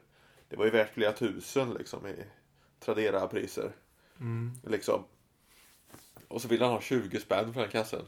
Det 0.48 0.56
var 0.56 0.66
ju 0.66 0.72
värt 0.72 0.94
flera 0.94 1.12
tusen 1.12 1.74
liksom 1.74 2.08
i 2.08 2.16
Tradera-priser. 2.80 3.72
Mm. 4.20 4.52
Liksom. 4.68 5.04
Och 6.28 6.42
så 6.42 6.48
ville 6.48 6.66
han 6.66 6.74
ha 6.74 6.82
20 6.82 7.20
spänn 7.20 7.54
för 7.54 7.62
den 7.62 7.70
kassen. 7.70 8.06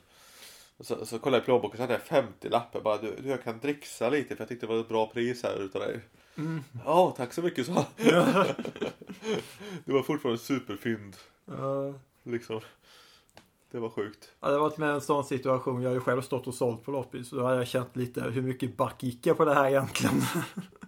Så, 0.79 1.05
så 1.05 1.20
kollade 1.20 1.38
jag 1.38 1.44
i 1.44 1.46
plånboken 1.46 1.77
så 1.77 1.84
hade 1.84 1.94
jag 1.94 2.01
50 2.01 2.50
lappar. 2.50 2.82
Bara, 2.82 2.98
du, 2.98 3.15
du, 3.15 3.29
jag 3.29 3.44
kan 3.44 3.60
dricksa 3.60 4.10
lite 4.10 4.36
för 4.36 4.41
jag 4.41 4.50
tyckte 4.50 4.65
det 4.65 4.74
var 4.74 4.79
ett 4.79 4.89
bra 4.89 5.08
pris 5.08 5.44
här 5.44 5.62
utav 5.62 5.82
dig. 5.82 6.00
Mm. 6.38 6.63
Ja, 6.86 7.13
tack 7.17 7.34
så 7.34 7.41
mycket, 7.41 7.65
så 7.65 7.72
han. 7.72 7.86
Det 9.86 9.94
var 9.94 10.03
fortfarande 10.03 10.39
superfynd. 10.39 11.15
Ja. 11.46 11.94
Liksom. 12.24 12.62
Det 13.72 13.79
var 13.79 13.89
sjukt. 13.89 14.32
Jag 14.39 14.48
hade 14.48 14.60
varit 14.60 14.77
med 14.77 14.89
en 14.89 15.01
sån 15.01 15.24
situation. 15.24 15.82
Jag 15.82 15.89
har 15.89 15.96
ju 15.96 16.01
själv 16.01 16.22
stått 16.22 16.48
och 16.48 16.53
sålt 16.53 16.84
på 16.84 16.91
loppis. 16.91 17.29
Så 17.29 17.36
då 17.36 17.44
hade 17.44 17.58
jag 17.58 17.67
känt 17.67 17.96
lite 17.96 18.22
hur 18.22 18.41
mycket 18.41 18.77
back 18.77 19.03
gick 19.03 19.25
jag 19.25 19.38
på 19.38 19.46
det 19.46 19.53
här 19.53 19.70
egentligen. 19.70 20.22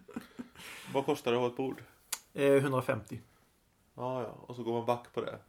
Vad 0.93 1.05
kostar 1.05 1.31
det 1.31 1.37
att 1.37 1.41
ha 1.41 1.49
ett 1.49 1.57
bord? 1.57 1.83
Eh, 2.33 2.53
150. 2.53 3.21
Ja, 3.95 4.21
ja. 4.21 4.35
Och 4.47 4.55
så 4.55 4.63
går 4.63 4.73
man 4.73 4.85
back 4.85 5.13
på 5.13 5.21
det. 5.21 5.39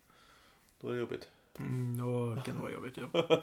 Då 0.80 0.88
är 0.88 0.92
det 0.92 0.98
jobbigt. 0.98 1.28
Mm, 1.58 1.98
då 1.98 2.42
kan 2.42 2.56
det 2.56 2.62
vara 2.62 2.72
jobbigt 2.72 2.98
ja. 3.12 3.42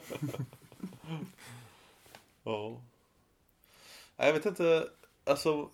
Ja. 2.42 2.80
Jag 4.16 4.32
vet 4.32 4.46
inte. 4.46 4.88
Alltså. 5.24 5.70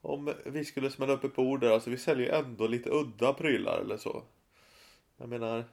Om 0.00 0.34
vi 0.46 0.64
skulle 0.64 0.90
smälla 0.90 1.12
upp 1.12 1.24
ett 1.24 1.34
bord 1.36 1.60
där. 1.60 1.70
Alltså 1.70 1.90
vi 1.90 1.98
säljer 1.98 2.26
ju 2.26 2.32
ändå 2.32 2.66
lite 2.66 2.90
udda 2.90 3.32
prylar 3.32 3.78
eller 3.80 3.96
så. 3.96 4.22
Jag 5.16 5.28
menar. 5.28 5.64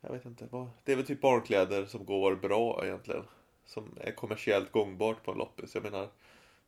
Jag 0.00 0.12
vet 0.12 0.24
inte. 0.24 0.48
vad- 0.50 0.68
Det 0.84 0.92
är 0.92 0.96
väl 0.96 1.06
typ 1.06 1.20
barnkläder 1.20 1.86
som 1.86 2.04
går 2.04 2.34
bra 2.34 2.80
egentligen. 2.86 3.24
Som 3.66 3.84
är 4.00 4.12
kommersiellt 4.12 4.72
gångbart 4.72 5.24
på 5.24 5.32
en 5.32 5.38
loppis. 5.38 5.74
Jag 5.74 5.84
menar. 5.84 6.08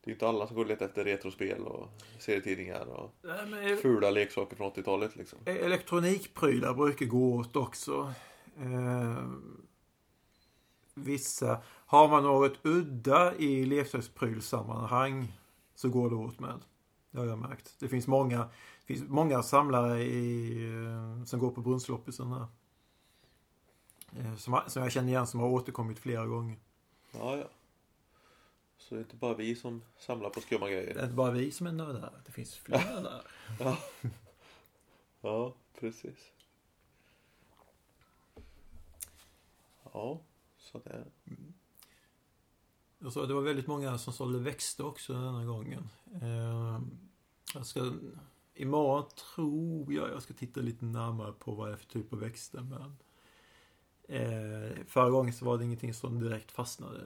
Det 0.04 0.10
är 0.10 0.12
inte 0.12 0.28
alla 0.28 0.46
som 0.46 0.56
går 0.56 0.62
och 0.62 0.68
letar 0.68 0.87
efter 0.87 1.04
retrospel 1.04 1.62
och 1.62 1.88
serietidningar 2.18 2.87
och 2.87 3.10
Nej, 3.22 3.46
men 3.46 3.76
fula 3.76 4.10
leksaker 4.10 4.56
från 4.56 4.66
80-talet 4.72 5.16
liksom. 5.16 5.38
Elektronikprylar 5.46 6.75
brukar 6.75 7.06
gå 7.06 7.34
åt 7.37 7.56
också. 7.56 8.12
Eh, 8.58 9.25
vissa. 11.00 11.62
Har 11.87 12.09
man 12.09 12.23
något 12.23 12.52
udda 12.62 13.35
i 13.37 13.64
leksaksprylsammanhang 13.64 15.33
så 15.75 15.88
går 15.88 16.11
det 16.11 16.16
åt 16.16 16.40
med. 16.40 16.61
Det 17.11 17.19
har 17.19 17.26
jag 17.26 17.38
märkt. 17.38 17.75
Det 17.78 17.88
finns 17.88 18.07
många, 18.07 18.38
det 18.87 18.95
finns 18.95 19.09
många 19.09 19.42
samlare 19.42 20.02
i, 20.02 20.64
eh, 20.75 21.25
som 21.25 21.38
går 21.40 21.50
på 21.50 21.61
brunnsloppisen 21.61 22.33
här. 22.33 22.47
Eh, 24.19 24.37
som, 24.37 24.61
som 24.66 24.83
jag 24.83 24.92
känner 24.92 25.09
igen 25.09 25.26
som 25.26 25.40
har 25.40 25.49
återkommit 25.49 25.99
flera 25.99 26.26
gånger. 26.26 26.57
Ja, 27.12 27.37
ja. 27.37 27.45
Så 28.78 28.95
det 28.95 28.99
är 29.00 29.02
inte 29.04 29.16
bara 29.16 29.35
vi 29.35 29.57
som 29.57 29.83
samlar 29.99 30.30
på 30.30 30.40
skumma 30.40 30.66
Det 30.66 30.73
grejer. 30.73 30.97
är 30.97 31.02
inte 31.02 31.14
bara 31.14 31.30
vi 31.30 31.50
som 31.50 31.66
är 31.66 31.73
nördar. 31.73 32.12
Det 32.26 32.33
finns 32.33 32.54
fler 32.57 32.85
nördar. 32.95 33.78
Ja, 35.23 35.54
precis. 35.80 36.33
Ja, 39.92 40.21
så 40.72 40.78
det. 40.78 41.04
Jag 42.98 43.12
sa, 43.12 43.26
det 43.26 43.34
var 43.34 43.42
väldigt 43.42 43.66
många 43.66 43.98
som 43.98 44.12
sålde 44.12 44.38
växter 44.38 44.86
också 44.86 45.12
denna 45.12 45.44
gången. 45.44 45.88
Eh, 46.22 46.80
jag 47.54 47.66
ska, 47.66 47.92
imorgon 48.54 49.04
tror 49.36 49.92
jag 49.92 50.10
jag 50.10 50.22
ska 50.22 50.34
titta 50.34 50.60
lite 50.60 50.84
närmare 50.84 51.32
på 51.32 51.52
vad 51.52 51.68
det 51.68 51.72
är 51.72 51.76
för 51.76 51.86
typ 51.86 52.12
av 52.12 52.18
växter. 52.18 52.60
Men, 52.60 52.96
eh, 54.08 54.76
förra 54.86 55.10
gången 55.10 55.32
så 55.32 55.44
var 55.44 55.58
det 55.58 55.64
ingenting 55.64 55.94
som 55.94 56.20
direkt 56.20 56.52
fastnade 56.52 57.00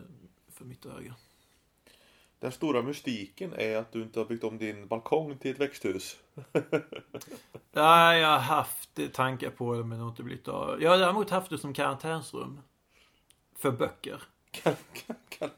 för 0.49 0.65
mitt 0.65 0.87
öga. 0.87 1.15
Den 2.39 2.53
stora 2.53 2.83
mystiken 2.83 3.53
är 3.53 3.77
att 3.77 3.93
du 3.93 4.03
inte 4.03 4.21
har 4.21 4.27
byggt 4.27 4.45
om 4.45 4.59
din 4.59 4.87
balkong 4.87 5.39
till 5.39 5.51
ett 5.51 5.61
växthus. 5.61 6.17
Nej, 7.73 8.21
jag 8.21 8.29
har 8.29 8.39
haft 8.39 9.13
tankar 9.13 9.51
på 9.51 9.75
det 9.75 9.85
men 9.85 9.99
det 9.99 10.05
har 10.05 10.11
inte 10.11 10.23
blivit 10.23 10.49
av. 10.49 10.83
Jag 10.83 10.91
har 10.91 10.99
däremot 10.99 11.31
haft 11.31 11.51
det 11.51 11.59
som 11.59 11.75
karantänsrum. 11.75 12.61
För 13.55 13.71
böcker. 13.73 14.23
Kan, 14.51 14.75
kan, 14.93 15.17
kan. 15.29 15.51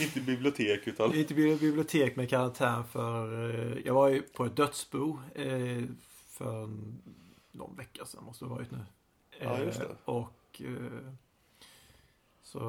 Inte 0.00 0.20
bibliotek 0.20 0.86
utan... 0.88 1.14
Inte 1.14 1.34
bibli- 1.34 1.60
bibliotek 1.60 2.16
med 2.16 2.30
karantän 2.30 2.84
för... 2.84 3.50
eh, 3.50 3.78
Jag 3.84 3.94
var 3.94 4.08
ju 4.08 4.22
på 4.22 4.44
ett 4.44 4.56
dödsbo 4.56 5.18
eh, 5.34 5.82
för 6.26 6.70
någon 7.52 7.76
vecka 7.76 8.04
sedan 8.04 8.24
måste 8.24 8.44
det 8.44 8.48
varit 8.48 8.70
nu. 8.70 8.78
Ja, 9.40 9.58
just 9.58 9.78
det. 9.78 9.84
Eh, 9.84 9.90
Och 10.04 10.62
så 12.42 12.60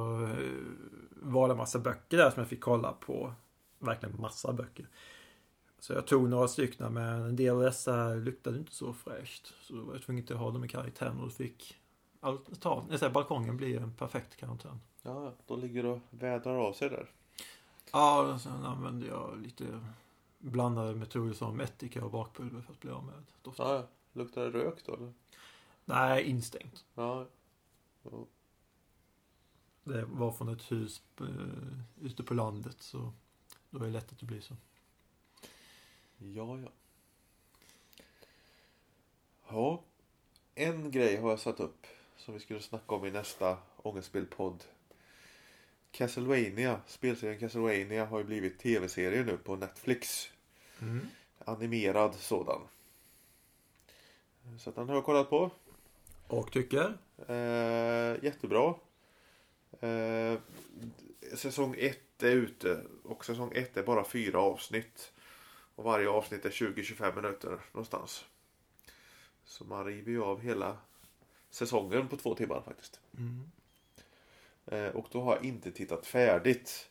var 1.11 1.47
det 1.47 1.55
massa 1.55 1.79
böcker 1.79 2.17
där 2.17 2.29
som 2.31 2.39
jag 2.39 2.49
fick 2.49 2.61
kolla 2.61 2.91
på. 2.93 3.33
Verkligen 3.79 4.21
massa 4.21 4.53
böcker. 4.53 4.87
Så 5.79 5.93
jag 5.93 6.07
tog 6.07 6.29
några 6.29 6.47
stycken 6.47 6.93
men 6.93 7.21
en 7.21 7.35
del 7.35 7.55
av 7.55 7.61
dessa 7.61 8.13
luktade 8.13 8.57
inte 8.57 8.75
så 8.75 8.93
fräscht. 8.93 9.53
Så 9.61 9.73
då 9.73 9.81
var 9.83 9.93
jag 9.93 10.01
tvungen 10.03 10.23
att 10.29 10.37
ha 10.37 10.51
dem 10.51 10.65
i 10.65 10.67
karantän 10.67 11.19
och 11.19 11.33
fick 11.33 11.77
ta, 12.59 12.85
jag 12.89 12.99
säger, 12.99 13.13
balkongen 13.13 13.57
bli 13.57 13.77
en 13.77 13.93
perfekt 13.93 14.35
karantän. 14.35 14.81
Ja, 15.01 15.33
då 15.47 15.55
ligger 15.55 15.85
och 15.85 15.99
vädrar 16.09 16.55
av 16.55 16.73
sig 16.73 16.89
där. 16.89 17.11
Ja, 17.91 18.39
sen 18.39 18.65
använde 18.65 19.07
jag 19.07 19.41
lite 19.41 19.79
blandade 20.37 20.95
metoder 20.95 21.33
som 21.33 21.59
ättika 21.59 22.05
och 22.05 22.11
bakpulver 22.11 22.61
för 22.61 22.73
att 22.73 22.79
bli 22.79 22.91
av 22.91 23.05
med 23.05 23.23
doften. 23.41 23.65
Ja, 23.65 23.75
ja. 23.75 23.87
Luktar 24.13 24.41
det 24.41 24.49
rök 24.49 24.85
då 24.85 24.95
eller? 24.95 25.13
Nej, 25.85 26.23
instängt. 26.23 26.85
Ja. 26.93 27.25
Jo. 28.03 28.27
Det 29.83 30.05
var 30.05 30.31
från 30.31 30.49
ett 30.49 30.71
hus 30.71 31.01
eh, 31.19 32.05
ute 32.05 32.23
på 32.23 32.33
landet 32.33 32.75
så 32.79 33.13
då 33.69 33.79
är 33.79 33.83
det 33.83 33.89
lätt 33.89 34.11
att 34.11 34.19
det 34.19 34.25
blir 34.25 34.41
så. 34.41 34.55
Ja, 36.17 36.59
ja. 36.59 36.69
Ja. 39.47 39.83
En 40.55 40.91
grej 40.91 41.17
har 41.17 41.29
jag 41.29 41.39
satt 41.39 41.59
upp 41.59 41.87
som 42.17 42.33
vi 42.33 42.39
skulle 42.39 42.61
snacka 42.61 42.95
om 42.95 43.05
i 43.05 43.11
nästa 43.11 43.57
Ångestspel-podd. 43.77 44.63
Castlevania, 45.91 46.81
spelserien 46.87 47.39
Castlevania 47.39 48.05
har 48.05 48.17
ju 48.17 48.23
blivit 48.23 48.59
tv-serie 48.59 49.23
nu 49.23 49.37
på 49.37 49.55
Netflix. 49.55 50.29
Animerad 51.45 52.15
sådan. 52.15 52.61
Så 54.59 54.71
den 54.71 54.89
har 54.89 54.95
jag 54.95 55.05
kollat 55.05 55.29
på. 55.29 55.51
Och 56.27 56.51
tycker? 56.51 56.97
Eh, 57.27 58.23
jättebra. 58.23 58.73
Eh, 59.79 60.39
säsong 61.35 61.75
1 61.77 62.23
är 62.23 62.31
ute 62.31 62.81
och 63.03 63.25
säsong 63.25 63.51
1 63.55 63.77
är 63.77 63.83
bara 63.83 64.05
fyra 64.05 64.39
avsnitt. 64.39 65.11
Och 65.75 65.83
varje 65.83 66.09
avsnitt 66.09 66.45
är 66.45 66.49
20-25 66.49 67.15
minuter 67.15 67.59
någonstans. 67.71 68.25
Så 69.45 69.65
man 69.65 69.85
river 69.85 70.11
ju 70.11 70.23
av 70.23 70.41
hela 70.41 70.77
säsongen 71.53 72.07
på 72.07 72.17
två 72.17 72.35
timmar 72.35 72.61
faktiskt. 72.61 72.99
Mm. 73.17 73.51
Eh, 74.65 74.95
och 74.95 75.07
då 75.11 75.21
har 75.21 75.35
jag 75.35 75.45
inte 75.45 75.71
tittat 75.71 76.05
färdigt. 76.05 76.89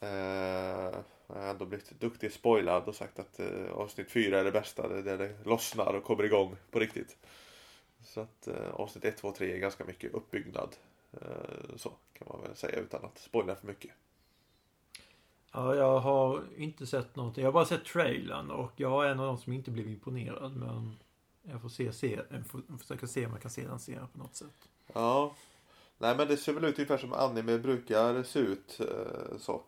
Eh, 0.00 0.08
jag 1.26 1.34
har 1.34 1.50
ändå 1.50 1.64
blivit 1.66 2.00
duktigt 2.00 2.34
spoilad 2.34 2.82
och 2.88 2.94
sagt 2.94 3.18
att 3.18 3.40
eh, 3.40 3.72
avsnitt 3.72 4.10
4 4.10 4.40
är 4.40 4.44
det 4.44 4.52
bästa. 4.52 4.88
Det 4.88 4.98
är 4.98 5.02
där 5.02 5.18
det 5.18 5.44
lossnar 5.44 5.94
och 5.94 6.04
kommer 6.04 6.24
igång 6.24 6.56
på 6.70 6.78
riktigt. 6.78 7.16
Så 8.04 8.20
att 8.20 8.48
eh, 8.48 8.70
avsnitt 8.72 9.04
1, 9.04 9.16
2, 9.16 9.32
3 9.32 9.52
är 9.52 9.58
ganska 9.58 9.84
mycket 9.84 10.14
uppbyggnad. 10.14 10.76
Eh, 11.12 11.76
så 11.76 11.92
kan 12.12 12.28
man 12.30 12.42
väl 12.42 12.56
säga 12.56 12.78
utan 12.78 13.04
att 13.04 13.18
spoila 13.18 13.54
för 13.56 13.66
mycket. 13.66 13.90
Ja, 15.52 15.74
jag 15.74 16.00
har 16.00 16.42
inte 16.56 16.86
sett 16.86 17.16
någonting. 17.16 17.42
Jag 17.42 17.48
har 17.48 17.52
bara 17.52 17.64
sett 17.64 17.84
trailern 17.84 18.50
och 18.50 18.72
jag 18.76 19.06
är 19.06 19.10
en 19.10 19.20
av 19.20 19.26
de 19.26 19.38
som 19.38 19.52
inte 19.52 19.70
blev 19.70 19.88
imponerad 19.88 20.56
men 20.56 20.96
jag 21.42 21.62
får 21.62 21.68
se, 21.68 21.92
se 21.92 22.20
jag 22.30 22.46
får 22.46 22.78
försöka 22.78 23.06
se 23.06 23.26
om 23.26 23.32
jag 23.32 23.42
kan 23.42 23.50
se 23.50 23.66
den 23.66 23.80
serien 23.80 24.08
på 24.08 24.18
något 24.18 24.36
sätt. 24.36 24.68
Ja. 24.92 25.36
Nej 25.98 26.16
men 26.16 26.28
det 26.28 26.36
ser 26.36 26.52
väl 26.52 26.64
ut 26.64 26.78
ungefär 26.78 26.98
som 26.98 27.12
anime 27.12 27.58
brukar 27.58 28.22
se 28.22 28.38
ut. 28.38 28.80
eh, 28.80 29.38
så. 29.38 29.62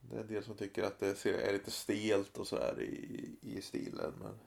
Det 0.00 0.16
är 0.16 0.20
en 0.20 0.26
del 0.26 0.44
som 0.44 0.54
tycker 0.56 0.82
att 0.82 0.98
det 0.98 1.14
ser, 1.14 1.34
är 1.34 1.52
lite 1.52 1.70
stelt 1.70 2.38
och 2.38 2.46
så 2.46 2.56
här 2.56 2.80
i, 2.82 3.30
i 3.42 3.62
stilen. 3.62 4.12
Men 4.22 4.38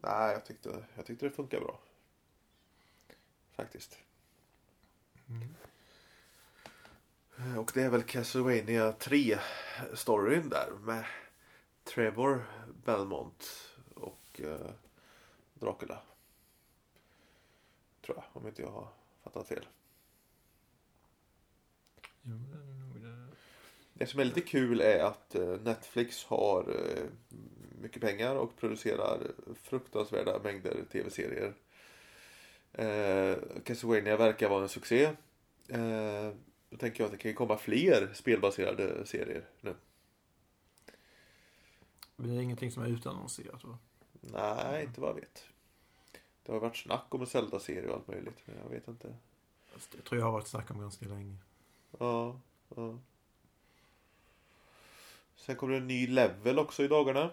nej, 0.00 0.32
jag 0.32 0.44
tyckte, 0.46 0.84
jag 0.96 1.06
tyckte 1.06 1.26
det 1.26 1.30
funkar 1.30 1.60
bra. 1.60 1.80
Faktiskt. 3.56 3.98
Eh, 7.38 7.58
Och 7.58 7.70
det 7.74 7.82
är 7.82 7.88
väl 7.90 8.02
Castlevania 8.02 8.92
3 8.92 9.38
storyn 9.94 10.48
där 10.48 10.70
med 10.80 11.04
Trevor 11.84 12.44
Belmont 12.84 13.50
och 13.94 14.40
eh, 14.40 14.70
Dracula. 15.54 16.02
Tror 18.00 18.16
jag, 18.16 18.24
om 18.32 18.48
inte 18.48 18.62
jag 18.62 18.70
har 18.70 18.88
fattat 19.22 19.48
fel. 19.48 19.66
Jo, 22.22 22.38
det 22.52 22.58
är 22.58 22.74
nog 22.74 23.00
det. 23.00 23.36
Det 23.92 24.06
som 24.06 24.20
är 24.20 24.24
lite 24.24 24.40
kul 24.40 24.80
är 24.80 25.04
att 25.04 25.34
eh, 25.34 25.60
Netflix 25.60 26.24
har 26.24 26.60
eh, 26.60 27.04
mycket 27.80 28.02
pengar 28.02 28.36
och 28.36 28.56
producerar 28.56 29.20
fruktansvärda 29.62 30.38
mängder 30.38 30.84
tv-serier. 30.92 31.54
Eh, 32.72 33.36
Castlevania 33.64 34.16
verkar 34.16 34.48
vara 34.48 34.62
en 34.62 34.68
succé. 34.68 35.04
Eh, 35.68 36.32
då 36.70 36.76
tänker 36.76 37.00
jag 37.00 37.06
att 37.06 37.12
det 37.12 37.18
kan 37.18 37.30
ju 37.30 37.34
komma 37.34 37.56
fler 37.56 38.10
spelbaserade 38.14 39.06
serier 39.06 39.44
nu. 39.60 39.74
Men 42.16 42.28
det 42.28 42.36
är 42.36 42.40
ingenting 42.40 42.70
som 42.70 42.82
är 42.82 42.88
utannonserat 42.88 43.64
va? 43.64 43.78
Nej, 44.32 44.84
inte 44.84 45.00
vad 45.00 45.10
jag 45.10 45.14
vet. 45.14 45.44
Det 46.42 46.52
har 46.52 46.60
varit 46.60 46.76
snack 46.76 47.04
om 47.08 47.20
en 47.20 47.26
Zelda-serie 47.26 47.88
och 47.88 47.94
allt 47.94 48.08
möjligt, 48.08 48.38
men 48.44 48.56
jag 48.62 48.70
vet 48.70 48.88
inte. 48.88 49.14
Det 49.92 50.02
tror 50.02 50.20
jag 50.20 50.26
har 50.26 50.32
varit 50.32 50.48
snack 50.48 50.70
om 50.70 50.80
ganska 50.80 51.06
länge. 51.06 51.36
Ja, 51.98 52.40
ja. 52.76 52.98
Sen 55.36 55.56
kommer 55.56 55.72
det 55.72 55.78
en 55.78 55.86
ny 55.86 56.06
level 56.06 56.58
också 56.58 56.84
i 56.84 56.88
dagarna. 56.88 57.30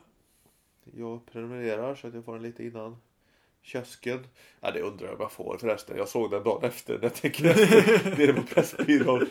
Jag 0.84 1.26
prenumererar 1.26 1.96
så 1.96 2.08
att 2.08 2.14
jag 2.14 2.26
får 2.26 2.34
den 2.34 2.44
lite 2.44 2.64
innan 2.64 2.98
kiosken. 3.62 4.28
Ja, 4.60 4.72
det 4.72 4.82
undrar 4.82 5.08
jag 5.08 5.16
om 5.16 5.22
jag 5.22 5.32
får 5.32 5.58
förresten. 5.58 5.98
Jag 5.98 6.08
såg 6.08 6.32
den 6.32 6.44
dagen 6.44 6.64
efter 6.64 6.94
när 6.94 7.04
jag 7.04 7.16
tänker 7.16 7.46
efter. 7.46 8.18
Nere 8.18 8.34
på 8.34 8.44
Pressbyrån. 8.44 9.28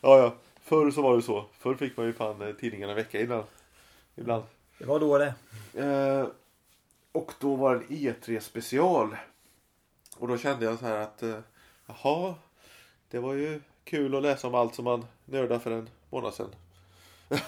Ja, 0.00 0.18
ja. 0.18 0.34
Förr 0.62 0.90
så 0.90 1.02
var 1.02 1.16
det 1.16 1.22
så. 1.22 1.44
Förr 1.58 1.74
fick 1.74 1.96
man 1.96 2.06
ju 2.06 2.12
fan 2.12 2.42
eh, 2.42 2.54
tidningarna 2.54 2.92
en 2.92 2.96
vecka 2.96 3.20
innan. 3.20 3.44
Ibland. 4.16 4.44
Det 4.78 4.84
var 4.84 5.00
då 5.00 5.18
det. 5.18 5.34
Eh, 5.74 6.26
och 7.12 7.32
då 7.40 7.56
var 7.56 7.74
det 7.74 7.84
en 7.84 8.14
E3 8.14 8.40
special. 8.40 9.16
Och 10.16 10.28
då 10.28 10.38
kände 10.38 10.64
jag 10.64 10.78
så 10.78 10.86
här 10.86 10.96
att 10.96 11.22
eh, 11.22 11.38
jaha, 11.86 12.34
det 13.08 13.18
var 13.18 13.34
ju 13.34 13.60
kul 13.84 14.14
att 14.14 14.22
läsa 14.22 14.48
om 14.48 14.54
allt 14.54 14.74
som 14.74 14.84
man 14.84 15.06
nördade 15.24 15.60
för 15.60 15.70
en 15.70 15.88
månad 16.10 16.34
sedan. 16.34 16.50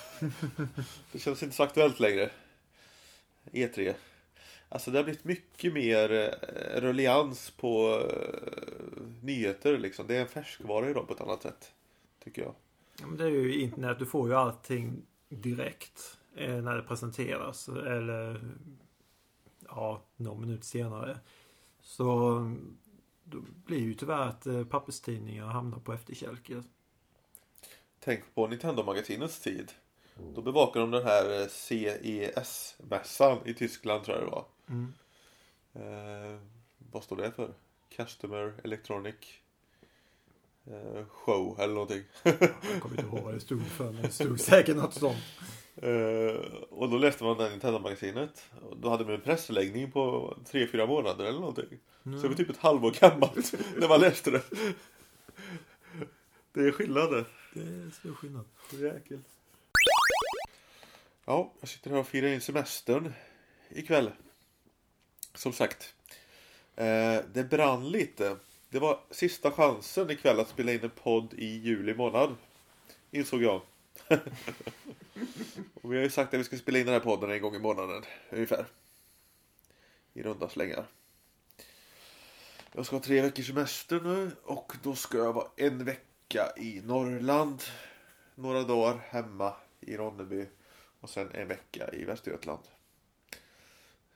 det 1.12 1.18
känns 1.18 1.42
inte 1.42 1.56
så 1.56 1.62
aktuellt 1.62 2.00
längre. 2.00 2.30
E3. 3.52 3.94
Alltså 4.68 4.90
det 4.90 4.98
har 4.98 5.04
blivit 5.04 5.24
mycket 5.24 5.72
mer 5.72 6.12
eh, 6.12 6.80
ruljans 6.80 7.50
på 7.50 8.02
eh, 8.10 9.02
nyheter 9.22 9.78
liksom. 9.78 10.06
Det 10.06 10.16
är 10.16 10.20
en 10.20 10.28
färskvara 10.28 10.90
idag 10.90 11.06
på 11.06 11.14
ett 11.14 11.20
annat 11.20 11.42
sätt. 11.42 11.72
Tycker 12.24 12.42
jag. 12.42 12.54
Ja, 13.00 13.06
men 13.06 13.16
det 13.16 13.24
är 13.24 13.28
ju 13.28 13.60
internet. 13.60 13.98
Du 13.98 14.06
får 14.06 14.28
ju 14.28 14.34
allting 14.34 15.02
direkt 15.28 16.18
eh, 16.36 16.56
när 16.56 16.76
det 16.76 16.82
presenteras. 16.82 17.68
Eller 17.68 18.40
ja, 19.74 20.02
någon 20.16 20.40
minut 20.40 20.64
senare. 20.64 21.18
Så 21.80 22.06
då 23.24 23.38
blir 23.66 23.80
ju 23.80 23.94
tyvärr 23.94 24.28
att 24.28 24.46
eh, 24.46 24.64
papperstidningar 24.64 25.46
hamnar 25.46 25.78
på 25.78 25.92
efterkälken. 25.92 26.64
Tänk 28.00 28.34
på 28.34 28.46
Nintendo-magasinets 28.46 29.40
tid. 29.40 29.72
Då 30.34 30.42
bevakade 30.42 30.84
de 30.84 30.90
den 30.90 31.06
här 31.06 31.40
eh, 31.40 31.46
CES-mässan 31.48 33.38
i 33.44 33.54
Tyskland 33.54 34.04
tror 34.04 34.16
jag 34.16 34.26
det 34.26 34.30
var. 34.30 34.44
Mm. 34.68 34.92
Eh, 35.72 36.40
vad 36.92 37.04
står 37.04 37.16
det 37.16 37.32
för? 37.32 37.54
Customer 37.88 38.54
Electronic 38.64 39.14
eh, 40.64 41.06
Show 41.08 41.60
eller 41.60 41.74
någonting. 41.74 42.02
Jag 42.22 42.38
kommer 42.80 43.00
inte 43.00 43.16
ihåg 43.16 43.20
vad 43.24 43.34
det 43.34 43.40
stod 43.40 43.62
för 43.62 43.92
men 43.92 44.02
det 44.02 44.10
stod 44.10 44.40
säkert 44.40 44.76
något 44.76 44.94
sånt. 44.94 45.18
Eh, 45.76 46.36
och 46.70 46.88
då 46.90 46.98
läste 46.98 47.24
man 47.24 47.36
det 47.36 47.42
här 47.42 47.50
Nintendo-magasinet. 47.50 48.50
Och 48.70 48.76
då 48.76 48.88
hade 48.88 49.04
man 49.04 49.14
en 49.14 49.20
pressläggning 49.20 49.92
på 49.92 50.36
3-4 50.50 50.86
månader 50.86 51.24
eller 51.24 51.38
någonting. 51.38 51.78
Så 52.04 52.10
det 52.10 52.28
var 52.28 52.34
typ 52.34 52.50
ett 52.50 52.56
halvår 52.56 52.90
gammalt 53.00 53.54
när 53.76 53.88
man 53.88 54.00
läste 54.00 54.30
det. 54.30 54.42
Det 56.52 56.60
är 56.60 56.72
skillnader. 56.72 57.24
Det 57.54 57.60
är 57.60 57.90
stor 57.90 58.14
skillnad. 58.14 58.44
Jäkel. 58.70 59.18
Ja, 61.24 61.52
jag 61.60 61.68
sitter 61.68 61.90
här 61.90 61.98
och 61.98 62.06
firar 62.06 62.28
in 62.28 62.40
semestern 62.40 63.12
ikväll. 63.70 64.10
Som 65.34 65.52
sagt. 65.52 65.94
Eh, 66.76 67.20
det 67.32 67.50
brann 67.50 67.90
lite. 67.90 68.36
Det 68.68 68.78
var 68.78 69.00
sista 69.10 69.50
chansen 69.50 70.10
ikväll 70.10 70.40
att 70.40 70.48
spela 70.48 70.72
in 70.72 70.80
en 70.82 70.90
podd 70.90 71.34
i 71.34 71.46
juli 71.46 71.94
månad. 71.94 72.36
Insåg 73.10 73.42
jag. 73.42 73.60
Och 75.74 75.92
vi 75.92 75.96
har 75.96 76.04
ju 76.04 76.10
sagt 76.10 76.34
att 76.34 76.40
vi 76.40 76.44
ska 76.44 76.56
spela 76.56 76.78
in 76.78 76.86
den 76.86 76.92
här 76.92 77.00
podden 77.00 77.30
en 77.30 77.42
gång 77.42 77.54
i 77.54 77.58
månaden. 77.58 78.02
Ungefär. 78.30 78.66
I 80.12 80.22
runda 80.22 80.48
slängar. 80.48 80.86
Jag 82.72 82.86
ska 82.86 82.96
ha 82.96 83.02
tre 83.02 83.22
veckors 83.22 83.46
semester 83.46 84.00
nu 84.00 84.30
och 84.42 84.72
då 84.82 84.94
ska 84.94 85.18
jag 85.18 85.32
vara 85.32 85.48
en 85.56 85.84
vecka 85.84 86.52
i 86.56 86.80
Norrland. 86.84 87.62
Några 88.34 88.62
dagar 88.62 89.00
hemma 89.08 89.54
i 89.80 89.96
Ronneby. 89.96 90.46
Och 91.00 91.10
sen 91.10 91.30
en 91.34 91.48
vecka 91.48 91.90
i 91.92 92.04
Västergötland. 92.04 92.62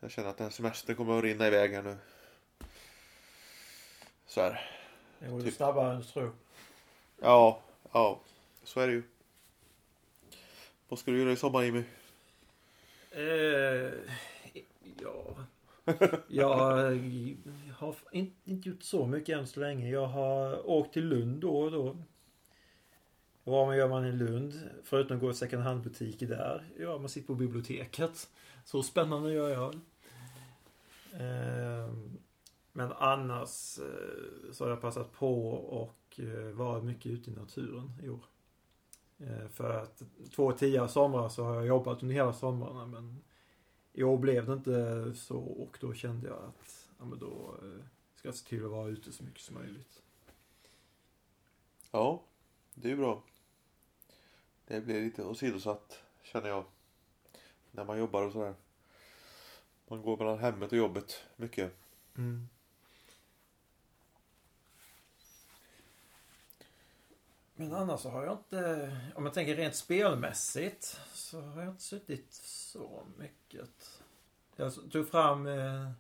Jag 0.01 0.11
känner 0.11 0.29
att 0.29 0.39
den 0.39 0.45
här 0.45 0.53
semestern 0.53 0.97
kommer 0.97 1.19
att 1.19 1.25
rinna 1.25 1.47
iväg 1.47 1.73
här 1.73 1.83
nu. 1.83 1.97
Så 4.27 4.41
här. 4.41 4.71
Det 5.19 5.29
går 5.29 5.41
Typ. 5.41 5.55
snabbare 5.55 5.93
än 5.93 6.01
du 6.01 6.05
tror. 6.05 6.33
Ja, 7.21 7.61
ja. 7.93 8.21
Så 8.65 8.81
är 8.81 8.87
det 8.87 8.93
ju. 8.93 9.03
Vad 10.89 10.99
ska 10.99 11.11
du 11.11 11.19
göra 11.21 11.33
i 11.33 11.37
sommar 11.37 11.63
Jimmy? 11.63 11.85
Eh, 13.11 13.93
ja. 15.03 15.37
Jag 16.29 16.55
har 17.77 18.13
in- 18.15 18.35
inte 18.45 18.69
gjort 18.69 18.83
så 18.83 19.07
mycket 19.07 19.39
än 19.39 19.47
så 19.47 19.61
länge. 19.61 19.91
Jag 19.91 20.07
har 20.07 20.71
åkt 20.71 20.93
till 20.93 21.05
Lund 21.09 21.41
då 21.41 21.59
och 21.61 21.71
då. 21.71 21.97
Vad 23.45 23.77
gör 23.77 23.89
man 23.89 24.07
i 24.07 24.13
Lund? 24.13 24.71
Förutom 24.85 25.17
att 25.17 25.21
gå 25.23 25.31
i 25.31 25.35
second 25.35 25.63
hand-butiker 25.63 26.27
där. 26.27 26.65
Ja, 26.79 26.99
man 26.99 27.09
sitter 27.09 27.27
på 27.27 27.35
biblioteket. 27.35 28.31
Så 28.65 28.83
spännande 28.83 29.33
gör 29.33 29.49
jag. 29.51 29.75
Eh, 31.13 31.93
Men 32.73 32.93
annars 32.93 33.79
eh, 33.79 34.53
så 34.53 34.65
har 34.65 34.71
jag 34.71 34.81
passat 34.81 35.13
på 35.13 35.49
och 35.51 36.21
eh, 36.21 36.51
varit 36.55 36.85
mycket 36.85 37.07
ute 37.07 37.31
i 37.31 37.35
naturen 37.35 37.93
i 38.03 38.09
år. 38.09 38.21
Eh, 39.19 39.49
För 39.49 39.71
att 39.71 40.03
två 40.35 40.53
tidigare 40.53 40.89
somrar 40.89 41.29
så 41.29 41.45
har 41.45 41.55
jag 41.55 41.67
jobbat 41.67 42.03
under 42.03 42.15
hela 42.15 42.33
somrarna 42.33 42.87
men 42.87 43.23
i 43.93 44.03
år 44.03 44.19
blev 44.19 44.47
det 44.47 44.53
inte 44.53 45.13
så 45.15 45.39
och 45.39 45.79
då 45.81 45.95
kände 45.95 46.29
jag 46.29 46.39
att 46.39 46.89
ja, 46.99 47.05
men 47.05 47.19
då 47.19 47.55
eh, 47.63 47.85
ska 48.15 48.29
jag 48.29 48.35
se 48.35 48.49
till 48.49 48.65
att 48.65 48.71
vara 48.71 48.89
ute 48.89 49.13
så 49.13 49.25
mycket 49.25 49.41
som 49.41 49.55
möjligt. 49.55 50.03
Ja, 51.91 52.23
det 52.75 52.91
är 52.91 52.97
bra. 52.97 53.23
Det 54.67 54.81
blir 54.81 55.01
lite 55.01 55.25
åsidosatt 55.25 56.03
känner 56.23 56.49
jag. 56.49 56.65
När 57.71 57.85
man 57.85 57.99
jobbar 57.99 58.23
och 58.23 58.33
sådär. 58.33 58.55
Man 59.89 60.03
går 60.03 60.17
mellan 60.17 60.39
hemmet 60.39 60.73
och 60.73 60.79
jobbet 60.79 61.25
mycket. 61.37 61.73
Mm. 62.17 62.49
Men 67.59 67.73
annars 67.75 68.01
så 68.01 68.11
har 68.11 68.25
jag 68.25 68.33
inte, 68.33 68.91
om 69.15 69.25
jag 69.25 69.35
tänker 69.35 69.57
rent 69.57 69.75
spelmässigt, 69.75 71.01
så 71.13 71.41
har 71.41 71.63
jag 71.63 71.71
inte 71.71 71.83
suttit 71.83 72.33
så 72.33 73.07
mycket. 73.17 74.01
Jag 74.57 74.73
tog 74.91 75.09
fram 75.09 75.47
eh, 75.47 75.91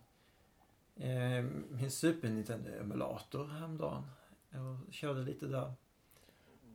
eh, 0.97 1.45
min 1.69 1.90
Super 1.90 2.29
Nintendo-emulator 2.29 3.47
häromdagen. 3.47 4.03
Jag 4.51 4.79
körde 4.90 5.21
lite 5.21 5.47
där. 5.47 5.73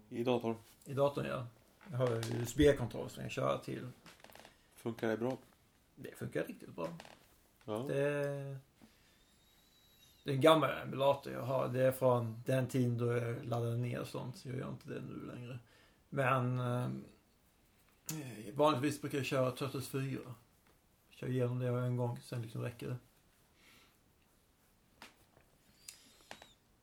I 0.10 0.24
datorn. 0.24 0.56
I 0.86 0.94
datorn 0.94 1.26
ja. 1.26 1.48
Jag 1.91 1.98
har 1.98 2.41
USB-kontroll 2.41 3.10
som 3.10 3.24
jag 3.24 3.32
kör 3.32 3.58
till. 3.58 3.88
Funkar 4.76 5.08
det 5.08 5.17
bra? 5.17 5.38
Det 5.96 6.15
funkar 6.15 6.44
riktigt 6.44 6.76
bra. 6.76 6.88
Ja. 7.65 7.86
Det, 7.88 8.58
det 10.23 10.31
är 10.31 10.36
en 10.36 10.41
gammal 10.41 10.69
emulator 10.69 11.34
jag 11.34 11.41
har. 11.43 11.67
Det 11.67 11.81
är 11.81 11.91
från 11.91 12.43
den 12.45 12.67
tiden 12.67 12.97
då 12.97 13.17
jag 13.17 13.45
laddade 13.45 13.77
ner 13.77 14.03
sånt. 14.03 14.45
Jag 14.45 14.55
gör 14.55 14.69
inte 14.69 14.89
det 14.89 15.01
nu 15.01 15.34
längre. 15.36 15.60
Men 16.10 16.60
eh, 16.60 16.89
vanligtvis 18.53 19.01
brukar 19.01 19.17
jag 19.17 19.25
köra 19.25 19.51
Turtles 19.51 19.88
4. 19.88 20.19
Kör 21.10 21.27
igenom 21.27 21.60
det 21.60 21.67
en 21.67 21.97
gång, 21.97 22.19
sen 22.19 22.41
liksom 22.41 22.62
räcker 22.62 22.88
det. 22.88 22.97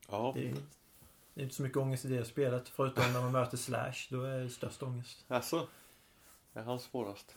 Ja. 0.09 0.31
Det 0.35 0.49
är, 0.49 0.55
det 1.33 1.41
är 1.41 1.43
inte 1.43 1.55
så 1.55 1.63
mycket 1.63 1.77
ångest 1.77 2.05
i 2.05 2.07
det 2.07 2.25
spelet. 2.25 2.69
Förutom 2.69 3.13
när 3.13 3.21
man 3.21 3.31
möter 3.31 3.57
Slash. 3.57 4.07
Då 4.09 4.21
är 4.21 4.39
det 4.39 4.49
störst 4.49 4.83
ångest. 4.83 5.25
Alltså. 5.27 5.67
Är 6.53 6.63
han 6.63 6.79
svårast? 6.79 7.35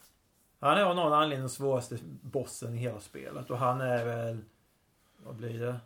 Han 0.58 0.78
är 0.78 0.82
av 0.82 0.96
någon 0.96 1.12
anledning 1.12 1.40
den 1.40 1.50
svåraste 1.50 1.98
bossen 2.22 2.74
i 2.74 2.78
hela 2.78 3.00
spelet. 3.00 3.50
Och 3.50 3.58
han 3.58 3.80
är 3.80 4.04
väl... 4.04 4.44
Vad 5.16 5.36
blir 5.36 5.58
det? 5.60 5.80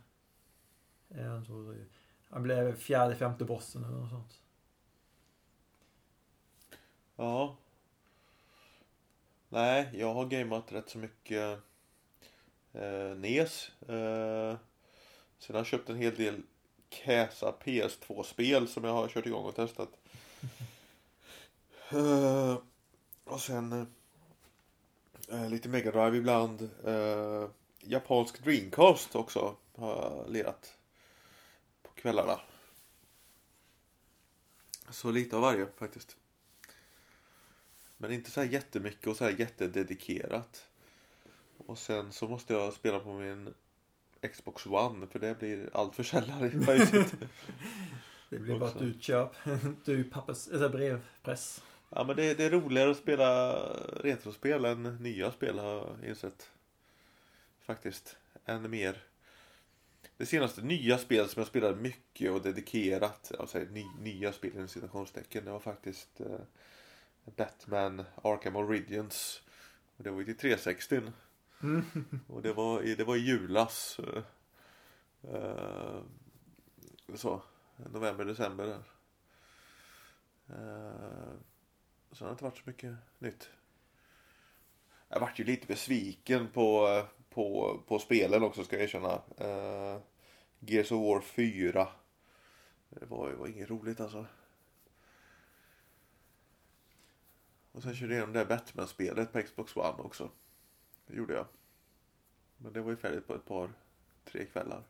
En, 1.17 1.45
två, 1.45 1.73
tre. 1.73 1.85
Han 2.31 2.49
väl 2.49 2.77
fjärde, 2.77 3.17
femte 3.17 3.45
bossen 3.45 3.85
eller 3.85 3.97
något 3.97 4.11
sånt. 4.11 4.41
Ja. 7.17 7.57
Nej, 9.49 9.91
jag 9.93 10.15
har 10.15 10.27
gameat 10.27 10.73
rätt 10.73 10.91
så 10.91 10.99
mycket 10.99 11.59
eh, 12.73 13.17
NES. 13.17 13.71
Eh, 13.81 14.57
sen 15.39 15.55
har 15.55 15.61
jag 15.61 15.67
köpt 15.67 15.91
en 15.91 15.97
hel 15.97 16.15
del 16.15 16.43
Käsa 16.91 17.55
PS2-spel 17.65 18.69
som 18.69 18.85
jag 18.85 18.93
har 18.93 19.09
kört 19.09 19.27
igång 19.27 19.45
och 19.45 19.55
testat. 19.55 19.91
Eh, 21.91 22.59
och 23.25 23.41
sen 23.41 23.87
eh, 25.29 25.49
lite 25.49 25.69
Mega 25.69 25.91
Drive 25.91 26.17
ibland. 26.17 26.71
Eh, 26.85 27.49
japansk 27.81 28.45
Dreamcast 28.45 29.17
också. 29.17 29.57
har 29.75 29.89
jag 29.89 30.31
lirat 30.33 30.77
kvällarna. 32.07 32.41
Så 34.91 35.11
lite 35.11 35.37
av 35.37 35.43
varje 35.43 35.67
faktiskt. 35.67 36.17
Men 37.97 38.13
inte 38.13 38.31
så 38.31 38.41
här 38.41 38.49
jättemycket 38.49 39.07
och 39.07 39.17
så 39.17 39.25
här 39.25 39.37
jättededikerat. 39.39 40.69
Och 41.67 41.79
sen 41.79 42.13
så 42.13 42.29
måste 42.29 42.53
jag 42.53 42.73
spela 42.73 43.01
på 43.01 43.13
min 43.13 43.55
Xbox 44.33 44.67
One 44.67 45.07
för 45.07 45.19
det 45.19 45.39
blir 45.39 45.71
allt 45.73 45.95
för 45.95 46.03
sällan. 46.03 46.41
Det 48.31 48.39
blir 48.39 48.59
bara 48.59 48.71
ett 48.71 48.83
utköp. 48.83 49.31
Du 49.85 50.05
pappers, 50.05 50.49
eller 50.49 50.69
brevpress. 50.69 51.63
Ja 51.91 52.05
men 52.05 52.17
det, 52.17 52.35
det 52.35 52.45
är 52.45 52.51
roligare 52.51 52.91
att 52.91 52.97
spela 52.97 53.53
retrospel 54.03 54.65
än 54.65 54.83
nya 54.83 55.33
spel 55.33 55.59
har 55.59 55.97
jag 56.01 56.09
insett. 56.09 56.51
Faktiskt. 57.61 58.17
Än 58.45 58.71
mer. 58.71 59.03
Det 60.17 60.27
senaste 60.27 60.63
nya 60.63 60.99
spel 60.99 61.29
som 61.29 61.41
jag 61.41 61.47
spelade 61.47 61.77
mycket 61.77 62.31
och 62.31 62.43
dedikerat, 62.43 63.33
säger 63.49 63.67
ny, 63.71 63.85
nya 64.01 64.33
spel 64.33 64.53
inom 64.55 64.69
citationstecken, 64.69 65.45
det 65.45 65.51
var 65.51 65.61
faktiskt 65.61 66.21
eh, 66.21 66.41
Batman 67.37 68.05
Arkham 68.23 68.57
Origins. 68.57 69.43
Och 69.97 70.05
det 70.05 70.11
var 70.11 70.19
ju 70.19 70.25
till 70.25 70.37
360. 70.37 71.01
Mm. 71.63 71.85
Och 72.29 72.43
det 72.43 72.53
var, 72.53 72.83
i- 72.83 72.95
det 72.95 73.05
var 73.05 73.17
i 73.17 73.19
julas. 73.21 73.99
eh, 73.99 74.23
eh, 75.35 76.01
så, 77.15 77.43
november, 77.93 78.25
december 78.25 78.67
där. 78.67 78.83
Eh, 80.49 81.33
så 82.13 82.25
det 82.25 82.29
har 82.29 82.31
inte 82.31 82.45
varit 82.45 82.57
så 82.59 82.63
mycket 82.67 82.95
nytt. 83.19 83.51
Jag 85.09 85.21
vart 85.21 85.39
ju 85.39 85.45
lite 85.45 85.67
besviken 85.67 86.49
på, 86.49 86.89
på, 87.37 87.81
på 87.87 87.99
spelen 87.99 88.43
också 88.43 88.65
ska 88.65 88.77
jag 88.77 88.83
erkänna. 88.83 89.15
Uh, 89.41 90.01
Gears 90.61 90.93
of 90.93 91.01
War 91.01 91.21
4. 91.21 91.89
Det 92.89 93.07
var, 93.07 93.31
det 93.31 93.37
var 93.37 93.47
inget 93.47 93.71
roligt 93.71 94.01
alltså. 94.01 94.27
Och 97.73 97.83
sen 97.83 97.95
körde 97.95 98.13
jag 98.13 98.19
igenom 98.19 98.33
det 98.33 98.39
här 98.39 98.47
Batman-spelet 98.47 99.33
på 99.33 99.43
Xbox 99.43 99.77
One 99.77 100.03
också. 100.03 100.31
Det 101.07 101.17
gjorde 101.17 101.35
jag. 101.35 101.47
Men 102.57 102.73
det 102.73 102.81
var 102.81 102.91
ju 102.91 102.97
färdigt 102.97 103.27
på 103.27 103.35
ett 103.35 103.47
par, 103.47 103.73
tre 104.25 104.47
kvällar. 104.47 104.83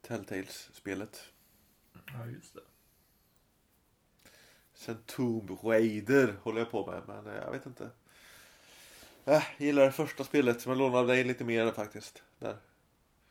Telltales-spelet. 0.00 1.32
Ja, 1.92 2.26
just 2.26 2.54
det. 2.54 2.60
Sen 4.74 5.02
Tomb 5.06 5.50
Raider 5.50 6.36
håller 6.42 6.58
jag 6.58 6.70
på 6.70 6.86
med, 6.86 7.02
men 7.06 7.26
eh, 7.26 7.34
jag 7.34 7.50
vet 7.50 7.66
inte. 7.66 7.90
Äh, 9.24 9.32
jag 9.32 9.66
gillar 9.66 9.84
det 9.84 9.92
första 9.92 10.24
spelet, 10.24 10.66
men 10.66 10.78
lånar 10.78 10.98
av 10.98 11.06
dig 11.06 11.24
lite 11.24 11.44
mer 11.44 11.70
faktiskt. 11.70 12.22
Där. 12.38 12.56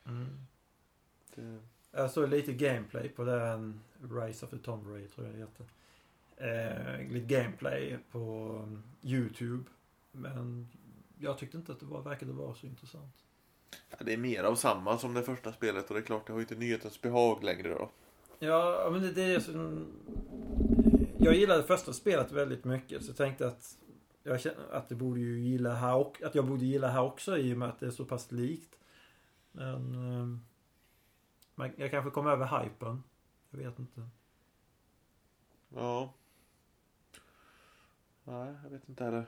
Mm. 0.06 0.46
Det... 1.36 1.60
Jag 1.92 2.12
såg 2.12 2.30
lite 2.30 2.54
gameplay 2.54 3.10
på 3.10 3.24
den 3.24 3.82
Rise 4.12 4.46
of 4.46 4.52
the 4.52 4.58
Tomb 4.58 4.88
Raider 4.88 5.08
tror 5.08 5.28
jag 5.28 5.36
det 5.36 5.40
heter. 5.40 5.66
Eh, 6.38 7.12
lite 7.12 7.36
gameplay 7.36 7.98
på 8.12 8.20
um, 8.64 8.84
YouTube. 9.02 9.64
Men 10.12 10.68
jag 11.20 11.38
tyckte 11.38 11.58
inte 11.58 11.72
att 11.72 11.80
det 11.80 11.86
var, 11.86 12.02
verkade 12.02 12.32
vara 12.32 12.56
så 12.56 12.66
intressant. 12.66 13.16
Ja, 13.90 13.98
det 14.00 14.14
är 14.14 14.18
mer 14.18 14.44
av 14.44 14.56
samma 14.56 14.98
som 14.98 15.14
det 15.14 15.24
första 15.24 15.54
spelet 15.54 15.88
och 15.88 15.94
det 15.94 16.02
är 16.02 16.06
klart, 16.06 16.28
det 16.28 16.34
har 16.34 16.40
ju 16.40 16.44
inte 16.44 16.56
nyhetens 16.56 17.02
behag 17.02 17.44
längre 17.44 17.70
då. 17.70 17.90
Ja, 18.40 18.90
men 18.92 19.02
det, 19.02 19.12
det 19.12 19.24
är 19.24 19.40
som... 19.40 19.88
Jag 21.20 21.36
gillade 21.36 21.64
första 21.64 21.94
spelet 21.94 22.32
väldigt 22.32 22.64
mycket 22.64 23.04
så 23.04 23.10
jag 23.10 23.18
tänkte 23.18 23.48
att 23.48 23.78
jag 24.24 24.42
känner 24.42 24.72
att 24.72 24.90
det 24.90 24.96
borde 24.96 25.20
ju 25.20 25.40
gilla 25.40 25.76
här 25.76 25.96
och, 25.96 26.22
att 26.24 26.36
jag 26.36 26.46
borde 26.46 26.66
gilla 26.66 26.88
här 26.88 27.02
också 27.02 27.38
i 27.38 27.54
och 27.54 27.58
med 27.58 27.70
att 27.70 27.80
det 27.80 27.86
är 27.86 27.92
så 27.92 28.06
pass 28.06 28.32
likt. 28.32 28.76
Men... 29.52 29.96
eh, 31.58 31.72
jag 31.76 31.92
kanske 31.92 32.12
kom 32.12 32.28
över 32.28 32.64
hypen. 32.64 33.04
Jag 33.50 33.60
vet 33.60 33.80
inte. 33.80 34.10
Ja. 35.76 36.14
Nej, 38.24 38.56
jag 38.64 38.70
vet 38.70 38.90
inte 38.90 39.04
heller. 39.04 39.26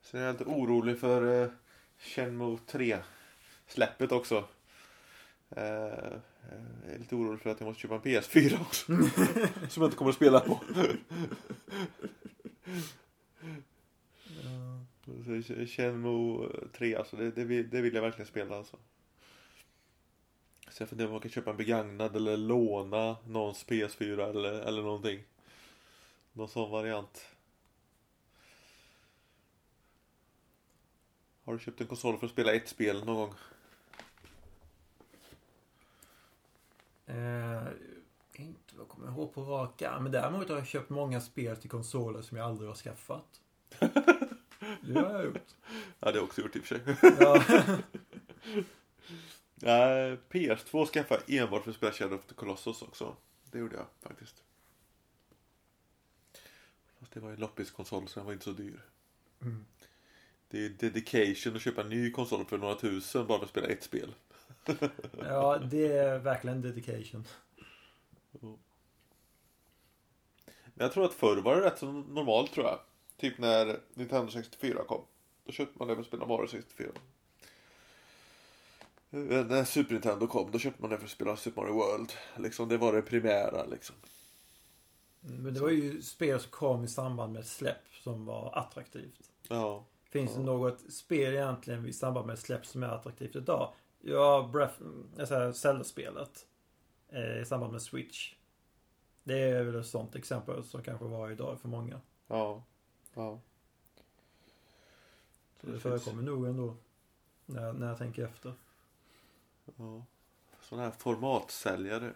Sen 0.00 0.20
är 0.20 0.24
jag 0.24 0.32
lite 0.32 0.44
orolig 0.44 1.00
för 1.00 1.50
Shenmue 1.98 2.58
3 2.66 2.98
släppet 3.66 4.12
också. 4.12 4.44
Eh, 5.50 5.64
jag 6.84 6.94
är 6.94 6.98
lite 6.98 7.14
orolig 7.14 7.40
för 7.40 7.50
att 7.50 7.60
jag 7.60 7.66
måste 7.66 7.82
köpa 7.82 7.94
en 7.94 8.02
PS4 8.02 8.60
också. 8.60 8.86
som 9.68 9.82
jag 9.82 9.86
inte 9.86 9.96
kommer 9.96 10.10
att 10.10 10.16
spela 10.16 10.40
på. 10.40 10.60
Så 15.24 15.66
Shenmue 15.66 16.48
3, 16.72 16.94
alltså 16.94 17.16
det, 17.16 17.30
det, 17.30 17.44
vill, 17.44 17.70
det 17.70 17.80
vill 17.80 17.94
jag 17.94 18.02
verkligen 18.02 18.26
spela 18.26 18.56
alltså. 18.56 18.76
Så 20.70 20.82
jag 20.82 20.88
funderar 20.88 21.08
om 21.08 21.12
jag 21.12 21.22
kan 21.22 21.30
köpa 21.30 21.50
en 21.50 21.56
begagnad 21.56 22.16
eller 22.16 22.36
låna 22.36 23.16
någons 23.26 23.66
PS4 23.66 24.30
eller, 24.30 24.52
eller 24.52 24.82
någonting. 24.82 25.24
Någon 26.32 26.48
sån 26.48 26.70
variant. 26.70 27.26
Har 31.44 31.52
du 31.52 31.58
köpt 31.58 31.80
en 31.80 31.86
konsol 31.86 32.18
för 32.18 32.26
att 32.26 32.32
spela 32.32 32.54
ett 32.54 32.68
spel 32.68 33.04
någon 33.04 33.16
gång? 33.16 33.34
Eh, 37.06 37.62
inte 38.32 38.74
vad 38.76 38.80
jag 38.80 38.88
kommer 38.88 39.08
ihåg 39.08 39.34
på 39.34 39.42
rak 39.42 39.82
arm. 39.82 40.02
Men 40.02 40.12
däremot 40.12 40.48
har 40.48 40.56
jag 40.56 40.66
köpt 40.66 40.90
många 40.90 41.20
spel 41.20 41.56
till 41.56 41.70
konsoler 41.70 42.22
som 42.22 42.36
jag 42.36 42.46
aldrig 42.46 42.68
har 42.68 42.76
skaffat. 42.76 43.40
Det 44.80 45.00
har 45.00 45.12
jag 45.12 45.24
gjort. 45.24 45.54
Ja, 45.64 45.72
det 46.00 46.06
har 46.06 46.14
jag 46.14 46.24
också 46.24 46.40
gjort 46.40 46.56
i 46.56 46.58
och 46.58 46.64
för 46.64 46.78
sig. 46.78 46.96
Ja. 47.20 47.44
Nej, 49.54 50.18
PS2 50.30 50.86
skaffade 50.86 51.22
jag 51.26 51.44
enbart 51.44 51.64
för 51.64 51.70
att 51.70 51.76
spela 51.76 51.92
Shadow 51.92 52.18
of 52.18 52.26
the 52.26 52.34
Colossus 52.34 52.82
också. 52.82 53.16
Det 53.50 53.58
gjorde 53.58 53.76
jag 53.76 53.86
faktiskt. 54.02 54.42
Fast 56.98 57.12
det 57.12 57.20
var 57.20 57.30
en 57.30 57.36
loppiskonsol 57.36 58.08
så 58.08 58.20
den 58.20 58.26
var 58.26 58.32
inte 58.32 58.44
så 58.44 58.52
dyr. 58.52 58.82
Mm. 59.42 59.64
Det 60.48 60.64
är 60.64 60.68
dedication 60.68 61.56
att 61.56 61.62
köpa 61.62 61.80
en 61.80 61.88
ny 61.88 62.10
konsol 62.10 62.44
för 62.44 62.58
några 62.58 62.74
tusen 62.74 63.26
bara 63.26 63.38
för 63.38 63.44
att 63.44 63.50
spela 63.50 63.66
ett 63.66 63.82
spel. 63.82 64.14
ja, 65.18 65.58
det 65.58 65.86
är 65.86 66.18
verkligen 66.18 66.62
dedication. 66.62 67.24
Men 68.30 68.58
jag 70.74 70.92
tror 70.92 71.04
att 71.04 71.14
förr 71.14 71.36
var 71.36 71.56
det 71.56 71.66
rätt 71.66 71.78
så 71.78 71.92
normalt 71.92 72.52
tror 72.52 72.66
jag. 72.66 72.80
Typ 73.18 73.38
när 73.38 73.80
Nintendo 73.94 74.30
64 74.32 74.84
kom. 74.84 75.02
Då 75.44 75.52
köpte 75.52 75.78
man 75.78 75.88
det 75.88 75.94
för 75.94 76.00
att 76.00 76.06
spela 76.08 76.26
Mario 76.26 76.46
64. 76.48 76.88
Eh, 79.10 79.18
När 79.46 79.64
Super 79.64 79.92
Nintendo 79.92 80.26
kom, 80.26 80.50
då 80.50 80.58
köpte 80.58 80.82
man 80.82 80.90
det 80.90 80.98
för 80.98 81.04
att 81.04 81.10
spela 81.10 81.36
Super 81.36 81.60
Mario 81.62 81.74
World. 81.74 82.12
Liksom, 82.36 82.68
det 82.68 82.76
var 82.76 82.92
det 82.92 83.02
primära 83.02 83.64
liksom. 83.66 83.96
Men 85.20 85.54
det 85.54 85.60
var 85.60 85.68
ju 85.70 86.02
spel 86.02 86.40
som 86.40 86.50
kom 86.50 86.84
i 86.84 86.88
samband 86.88 87.32
med 87.32 87.46
släpp 87.46 87.84
som 88.02 88.24
var 88.26 88.58
attraktivt. 88.58 89.30
Ja. 89.48 89.84
Finns 90.10 90.30
det 90.34 90.40
Ja. 90.40 90.44
något 90.46 90.92
spel 90.92 91.32
egentligen 91.34 91.86
i 91.86 91.92
samband 91.92 92.26
med 92.26 92.38
släpp 92.38 92.66
som 92.66 92.82
är 92.82 92.88
attraktivt 92.88 93.36
idag? 93.36 93.72
Ja, 94.00 94.50
Breath, 94.52 94.74
alltså 95.18 95.52
Zelda-spelet. 95.52 96.46
Eh, 97.08 97.40
I 97.40 97.44
samband 97.44 97.72
med 97.72 97.82
Switch. 97.82 98.34
Det 99.24 99.38
är 99.38 99.62
väl 99.64 99.74
ett 99.80 99.86
sånt 99.86 100.14
exempel 100.16 100.64
som 100.64 100.82
kanske 100.82 101.04
var 101.06 101.30
idag 101.30 101.60
för 101.60 101.68
många. 101.68 102.00
Ja. 102.26 102.62
Ja. 103.18 103.40
Så 105.60 105.66
det 105.66 105.72
Precis. 105.72 105.82
förekommer 105.82 106.22
nog 106.22 106.46
ändå. 106.46 106.74
När, 107.46 107.72
när 107.72 107.88
jag 107.88 107.98
tänker 107.98 108.24
efter. 108.24 108.52
ja. 109.76 110.04
Sådana 110.60 110.84
här 110.84 110.94
formatsäljare. 110.98 112.12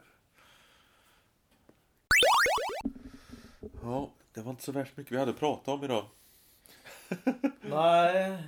Ja, 3.83 4.11
det 4.33 4.41
var 4.41 4.51
inte 4.51 4.63
så 4.63 4.73
värst 4.73 4.97
mycket 4.97 5.13
vi 5.13 5.19
hade 5.19 5.33
pratat 5.33 5.69
om 5.69 5.85
idag. 5.85 6.05
Nej. 7.61 8.43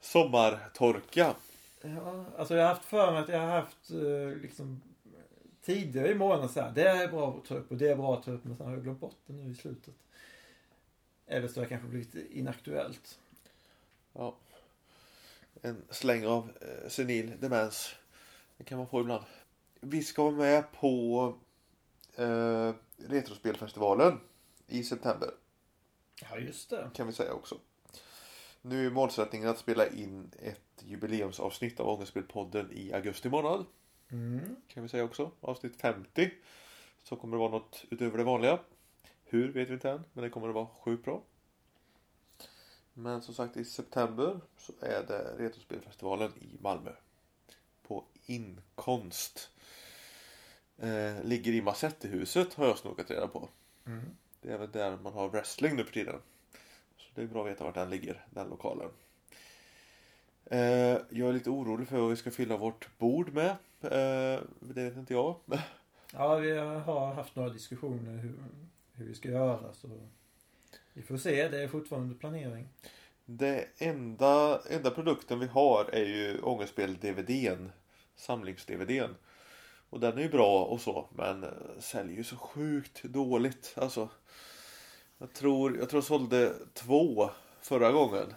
Sommartorka. 0.00 1.34
Ja, 1.82 2.24
alltså 2.38 2.54
jag 2.54 2.62
har 2.62 2.74
haft 2.74 2.84
för 2.84 3.12
mig 3.12 3.22
att 3.22 3.28
jag 3.28 3.40
har 3.40 3.60
haft 3.60 3.90
eh, 3.90 4.42
liksom 4.42 4.82
tidigare 5.62 6.10
i 6.10 6.14
månaden 6.14 6.48
så 6.48 6.60
här. 6.60 6.72
Det 6.72 6.88
är 6.88 7.08
bra 7.08 7.28
att 7.38 7.44
ta 7.44 7.54
upp 7.54 7.70
och 7.70 7.76
det 7.76 7.88
är 7.88 7.96
bra 7.96 8.14
att 8.14 8.22
ta 8.24 8.30
upp. 8.30 8.44
Men 8.44 8.56
sen 8.56 8.66
har 8.66 8.72
jag 8.72 8.82
glömt 8.82 9.00
bort 9.00 9.16
det 9.26 9.32
nu 9.32 9.50
i 9.50 9.54
slutet. 9.54 9.94
Eller 11.32 11.48
så 11.48 11.60
har 11.60 11.64
det 11.64 11.68
kanske 11.68 11.88
blivit 11.88 12.14
inaktuellt. 12.14 13.18
Ja. 14.12 14.36
En 15.62 15.84
släng 15.90 16.26
av 16.26 16.52
eh, 16.60 16.88
senil 16.88 17.32
demens. 17.40 17.94
Det 18.56 18.64
kan 18.64 18.78
man 18.78 18.86
få 18.86 19.00
ibland. 19.00 19.24
Vi 19.80 20.02
ska 20.02 20.22
vara 20.22 20.34
med 20.34 20.72
på 20.72 21.34
eh, 22.16 22.72
Retrospelfestivalen 22.96 24.20
i 24.66 24.84
september. 24.84 25.30
Ja, 26.30 26.38
just 26.38 26.70
det. 26.70 26.90
Kan 26.94 27.06
vi 27.06 27.12
säga 27.12 27.32
också. 27.32 27.58
Nu 28.62 28.86
är 28.86 28.90
målsättningen 28.90 29.48
att 29.48 29.58
spela 29.58 29.86
in 29.86 30.30
ett 30.42 30.84
jubileumsavsnitt 30.84 31.80
av 31.80 31.88
Ångestspelpodden 31.88 32.72
i 32.72 32.92
augusti 32.92 33.28
månad. 33.28 33.64
Mm. 34.10 34.56
Kan 34.68 34.82
vi 34.82 34.88
säga 34.88 35.04
också. 35.04 35.30
Avsnitt 35.40 35.76
50. 35.76 36.30
Så 37.02 37.16
kommer 37.16 37.36
det 37.36 37.40
vara 37.40 37.50
något 37.50 37.84
utöver 37.90 38.18
det 38.18 38.24
vanliga. 38.24 38.58
Hur 39.32 39.52
vet 39.52 39.68
vi 39.68 39.74
inte 39.74 39.90
än, 39.90 40.04
men 40.12 40.24
det 40.24 40.30
kommer 40.30 40.48
att 40.48 40.54
vara 40.54 40.66
sjukt 40.66 41.04
bra. 41.04 41.22
Men 42.94 43.22
som 43.22 43.34
sagt 43.34 43.56
i 43.56 43.64
september 43.64 44.40
så 44.56 44.72
är 44.80 45.02
det 45.06 45.34
Retrospelfestivalen 45.38 46.32
i 46.40 46.56
Malmö. 46.60 46.90
På 47.82 48.04
Inkonst. 48.26 49.50
Eh, 50.78 51.24
ligger 51.24 51.52
i 51.52 51.62
Massettihuset 51.62 52.54
har 52.54 52.66
jag 52.66 52.78
snokat 52.78 53.10
reda 53.10 53.28
på. 53.28 53.48
Mm. 53.86 54.04
Det 54.40 54.52
är 54.52 54.58
väl 54.58 54.70
där 54.70 54.96
man 54.96 55.12
har 55.12 55.28
wrestling 55.28 55.76
nu 55.76 55.84
för 55.84 55.92
tiden. 55.92 56.20
Så 56.96 57.08
det 57.14 57.22
är 57.22 57.26
bra 57.26 57.44
att 57.44 57.50
veta 57.50 57.64
vart 57.64 57.74
den 57.74 57.90
ligger, 57.90 58.24
den 58.30 58.48
lokalen. 58.48 58.90
Eh, 60.44 60.58
jag 61.10 61.28
är 61.28 61.32
lite 61.32 61.50
orolig 61.50 61.88
för 61.88 62.00
vad 62.00 62.10
vi 62.10 62.16
ska 62.16 62.30
fylla 62.30 62.56
vårt 62.56 62.98
bord 62.98 63.32
med. 63.32 63.50
Eh, 63.80 64.40
det 64.60 64.84
vet 64.84 64.96
inte 64.96 65.12
jag. 65.12 65.36
Ja, 66.14 66.36
vi 66.36 66.58
har 66.58 67.14
haft 67.14 67.36
några 67.36 67.50
diskussioner 67.50 68.18
hur, 68.18 68.34
hur 69.02 69.08
vi 69.08 69.14
ska 69.14 69.28
göra 69.28 69.72
så 69.72 70.08
vi 70.92 71.02
får 71.02 71.16
se. 71.16 71.48
Det 71.48 71.62
är 71.62 71.68
fortfarande 71.68 72.14
planering. 72.14 72.68
Det 73.24 73.68
enda, 73.78 74.60
enda 74.70 74.90
produkten 74.90 75.40
vi 75.40 75.46
har 75.46 75.84
är 75.84 76.04
ju 76.04 76.40
Ångestspel-DVDn. 76.40 77.70
Samlings-DVDn. 78.16 79.14
Och 79.90 80.00
den 80.00 80.18
är 80.18 80.22
ju 80.22 80.28
bra 80.28 80.64
och 80.64 80.80
så 80.80 81.08
men 81.16 81.44
eh, 81.44 81.50
säljer 81.78 82.16
ju 82.16 82.24
så 82.24 82.36
sjukt 82.36 83.02
dåligt. 83.02 83.74
Alltså. 83.76 84.08
Jag 85.18 85.32
tror 85.32 85.78
jag, 85.78 85.88
tror 85.88 85.98
jag 85.98 86.04
sålde 86.04 86.54
två 86.72 87.30
förra 87.60 87.92
gången. 87.92 88.34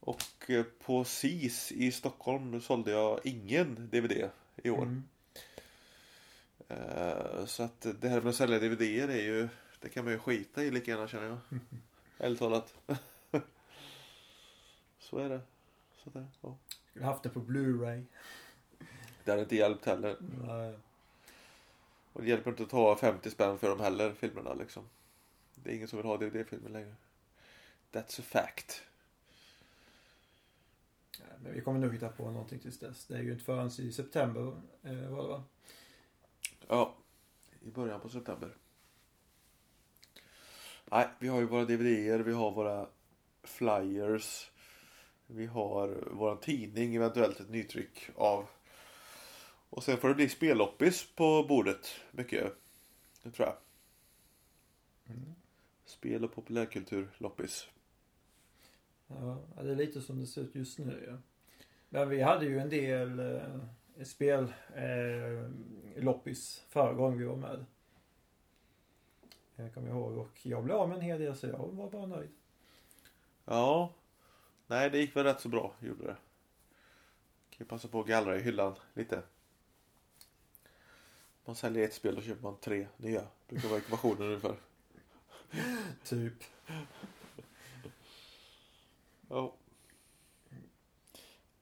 Och 0.00 0.50
eh, 0.50 0.64
på 0.84 1.04
SIS 1.04 1.72
i 1.72 1.92
Stockholm 1.92 2.60
sålde 2.60 2.90
jag 2.90 3.20
ingen 3.24 3.88
DVD 3.90 4.30
i 4.56 4.70
år. 4.70 4.82
Mm. 4.82 5.04
Eh, 6.74 7.46
Så 7.46 7.62
att 7.62 7.86
det 8.00 8.08
här 8.08 8.20
med 8.20 8.30
att 8.30 8.36
sälja 8.36 8.58
DVDer 8.58 9.08
är 9.08 9.22
ju 9.22 9.48
Det 9.80 9.88
kan 9.88 10.04
man 10.04 10.12
ju 10.12 10.18
skita 10.18 10.64
i 10.64 10.70
lika 10.70 10.90
gärna 10.90 11.08
känner 11.08 11.26
jag. 11.26 11.38
Ärligt 12.18 12.38
talat. 12.38 12.74
Så 14.98 15.18
är 15.18 15.28
det. 15.28 15.40
Så 16.04 16.10
där, 16.10 16.26
ja. 16.40 16.56
Skulle 16.90 17.04
haft 17.04 17.22
det 17.22 17.28
på 17.28 17.40
Blu-ray. 17.40 18.04
Det 19.24 19.30
hade 19.30 19.42
inte 19.42 19.56
hjälpt 19.56 19.84
heller. 19.86 20.16
Nej. 20.46 20.74
Och 22.12 22.22
det 22.22 22.28
hjälper 22.28 22.50
inte 22.50 22.62
att 22.62 22.70
ta 22.70 22.96
50 22.96 23.30
spänn 23.30 23.58
för 23.58 23.68
dem 23.70 23.80
heller, 23.80 24.12
filmerna 24.12 24.54
liksom. 24.54 24.84
Det 25.54 25.70
är 25.70 25.74
ingen 25.74 25.88
som 25.88 25.96
vill 25.96 26.06
ha 26.06 26.16
DVD-filmer 26.16 26.70
längre. 26.70 26.94
That's 27.92 28.20
a 28.20 28.24
fact. 28.26 28.82
Ja, 31.18 31.24
Men 31.42 31.52
vi 31.54 31.60
kommer 31.60 31.80
nog 31.80 31.92
hitta 31.92 32.08
på 32.08 32.30
någonting 32.30 32.58
tills 32.58 32.78
dess. 32.78 33.06
Det 33.06 33.14
är 33.14 33.22
ju 33.22 33.32
inte 33.32 33.44
förrän 33.44 33.66
i 33.78 33.92
september 33.92 34.40
eh, 34.82 35.08
var 35.08 35.22
det 35.22 35.28
va? 35.28 35.44
Ja, 36.68 36.94
i 37.60 37.70
början 37.70 38.00
på 38.00 38.08
september. 38.08 38.56
Nej, 40.84 41.08
vi 41.18 41.28
har 41.28 41.40
ju 41.40 41.46
våra 41.46 41.64
DVDer, 41.64 42.18
vi 42.18 42.32
har 42.32 42.50
våra 42.50 42.88
flyers. 43.42 44.50
Vi 45.26 45.46
har 45.46 45.88
våran 46.12 46.40
tidning, 46.40 46.94
eventuellt 46.94 47.40
ett 47.40 47.50
nytryck 47.50 48.10
av. 48.14 48.46
Och 49.70 49.84
sen 49.84 49.96
får 49.96 50.08
det 50.08 50.14
bli 50.14 50.28
spelloppis 50.28 51.06
på 51.16 51.46
bordet. 51.48 52.00
Mycket. 52.10 52.52
Det 53.22 53.30
tror 53.30 53.48
jag. 53.48 53.56
Mm. 55.16 55.34
Spel 55.84 56.24
och 56.24 56.32
populärkultur 56.32 57.10
loppis. 57.18 57.68
Ja, 59.06 59.42
ja, 59.56 59.62
det 59.62 59.70
är 59.70 59.76
lite 59.76 60.00
som 60.00 60.20
det 60.20 60.26
ser 60.26 60.40
ut 60.40 60.54
just 60.54 60.78
nu 60.78 61.04
ja. 61.08 61.16
Men 61.88 62.08
vi 62.08 62.22
hade 62.22 62.46
ju 62.46 62.58
en 62.58 62.68
del 62.68 63.18
eh, 63.18 63.60
spel 64.04 64.54
eh, 64.74 65.50
loppis 66.02 66.64
förra 66.68 66.92
gången 66.92 67.18
vi 67.18 67.24
var 67.24 67.36
med. 67.36 67.64
Jag 69.56 69.74
kommer 69.74 69.88
ihåg 69.88 70.18
och 70.18 70.46
jag 70.46 70.64
blev 70.64 70.76
av 70.76 70.88
med 70.88 70.98
en 70.98 71.04
hel 71.04 71.20
del 71.20 71.36
så 71.36 71.46
jag 71.46 71.58
var 71.58 71.90
bara 71.90 72.06
nöjd. 72.06 72.30
Ja. 73.44 73.92
Nej, 74.66 74.90
det 74.90 74.98
gick 74.98 75.16
väl 75.16 75.24
rätt 75.24 75.40
så 75.40 75.48
bra, 75.48 75.74
gjorde 75.80 76.04
det. 76.04 76.16
Kan 77.50 77.58
ju 77.58 77.64
passa 77.64 77.88
på 77.88 78.00
att 78.00 78.06
gallra 78.06 78.36
i 78.36 78.42
hyllan 78.42 78.74
lite. 78.94 79.22
Man 81.44 81.56
säljer 81.56 81.84
ett 81.84 81.94
spel 81.94 82.16
och 82.16 82.22
köper 82.22 82.42
man 82.42 82.56
tre 82.60 82.86
nya. 82.96 83.26
Brukar 83.48 83.68
vara 83.68 83.78
ekvationen 83.78 84.22
ungefär. 84.22 84.56
Typ. 86.04 86.44
Ja. 89.28 89.54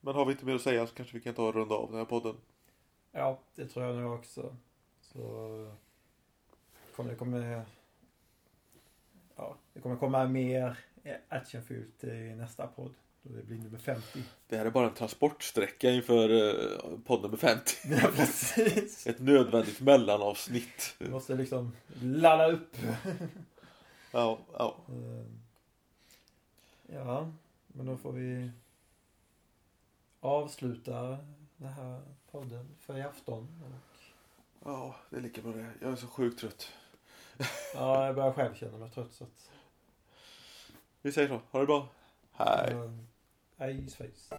Men 0.04 0.14
har 0.14 0.24
vi 0.24 0.32
inte 0.32 0.44
mer 0.44 0.54
att 0.54 0.62
säga 0.62 0.86
så 0.86 0.94
kanske 0.94 1.16
vi 1.16 1.22
kan 1.22 1.34
ta 1.34 1.48
och 1.48 1.54
runda 1.54 1.74
av 1.74 1.88
den 1.90 1.98
här 1.98 2.04
podden. 2.04 2.36
Ja, 3.12 3.38
det 3.54 3.66
tror 3.66 3.86
jag 3.86 3.96
nog 3.96 4.12
också. 4.14 4.56
Så 5.00 5.20
kommer 6.96 7.10
det 7.10 7.16
kommer 7.16 7.64
Ja, 9.36 9.56
det 9.72 9.80
kommer 9.80 9.96
komma 9.96 10.26
mer 10.26 10.78
actionfyllt 11.28 12.04
i 12.04 12.34
nästa 12.36 12.66
podd. 12.66 12.94
Då 13.22 13.36
det 13.36 13.42
blir 13.42 13.58
nummer 13.58 13.78
50. 13.78 14.22
Det 14.48 14.56
här 14.56 14.66
är 14.66 14.70
bara 14.70 14.88
en 14.88 14.94
transportsträcka 14.94 15.90
inför 15.90 16.28
eh, 16.30 16.98
podd 17.04 17.22
nummer 17.22 17.36
50. 17.36 17.72
Ja, 17.84 18.10
precis. 18.16 19.06
Ett 19.06 19.20
nödvändigt 19.20 19.80
mellanavsnitt. 19.80 20.94
Vi 20.98 21.10
måste 21.10 21.34
liksom 21.34 21.72
ladda 22.02 22.50
upp. 22.50 22.76
Ja, 24.12 24.38
ja. 24.52 24.76
Eh, 24.88 25.26
Ja, 26.94 27.32
men 27.66 27.86
då 27.86 27.96
får 27.96 28.12
vi 28.12 28.50
avsluta 30.22 31.18
den 31.56 31.72
här 31.72 32.00
podden 32.30 32.68
för 32.80 32.98
i 32.98 33.02
afton. 33.02 33.48
Och, 33.64 34.02
Ja, 34.64 34.94
det 35.10 35.16
är 35.16 35.20
lika 35.20 35.42
bra 35.42 35.52
det. 35.52 35.72
Jag 35.80 35.92
är 35.92 35.96
så 35.96 36.06
sjukt 36.06 36.40
trött. 36.40 36.72
ja, 37.74 38.06
jag 38.06 38.14
börjar 38.14 38.32
själv 38.32 38.54
känna 38.54 38.78
mig 38.78 38.90
trött 38.90 39.12
så 39.12 39.24
att... 39.24 39.50
Vi 41.02 41.12
säger 41.12 41.28
så. 41.28 41.40
Ha 41.50 41.60
det 41.60 41.66
bra. 41.66 41.88
Hej. 42.32 42.74
Uh, 42.74 43.88
Ice 43.88 43.94
face. 43.94 44.36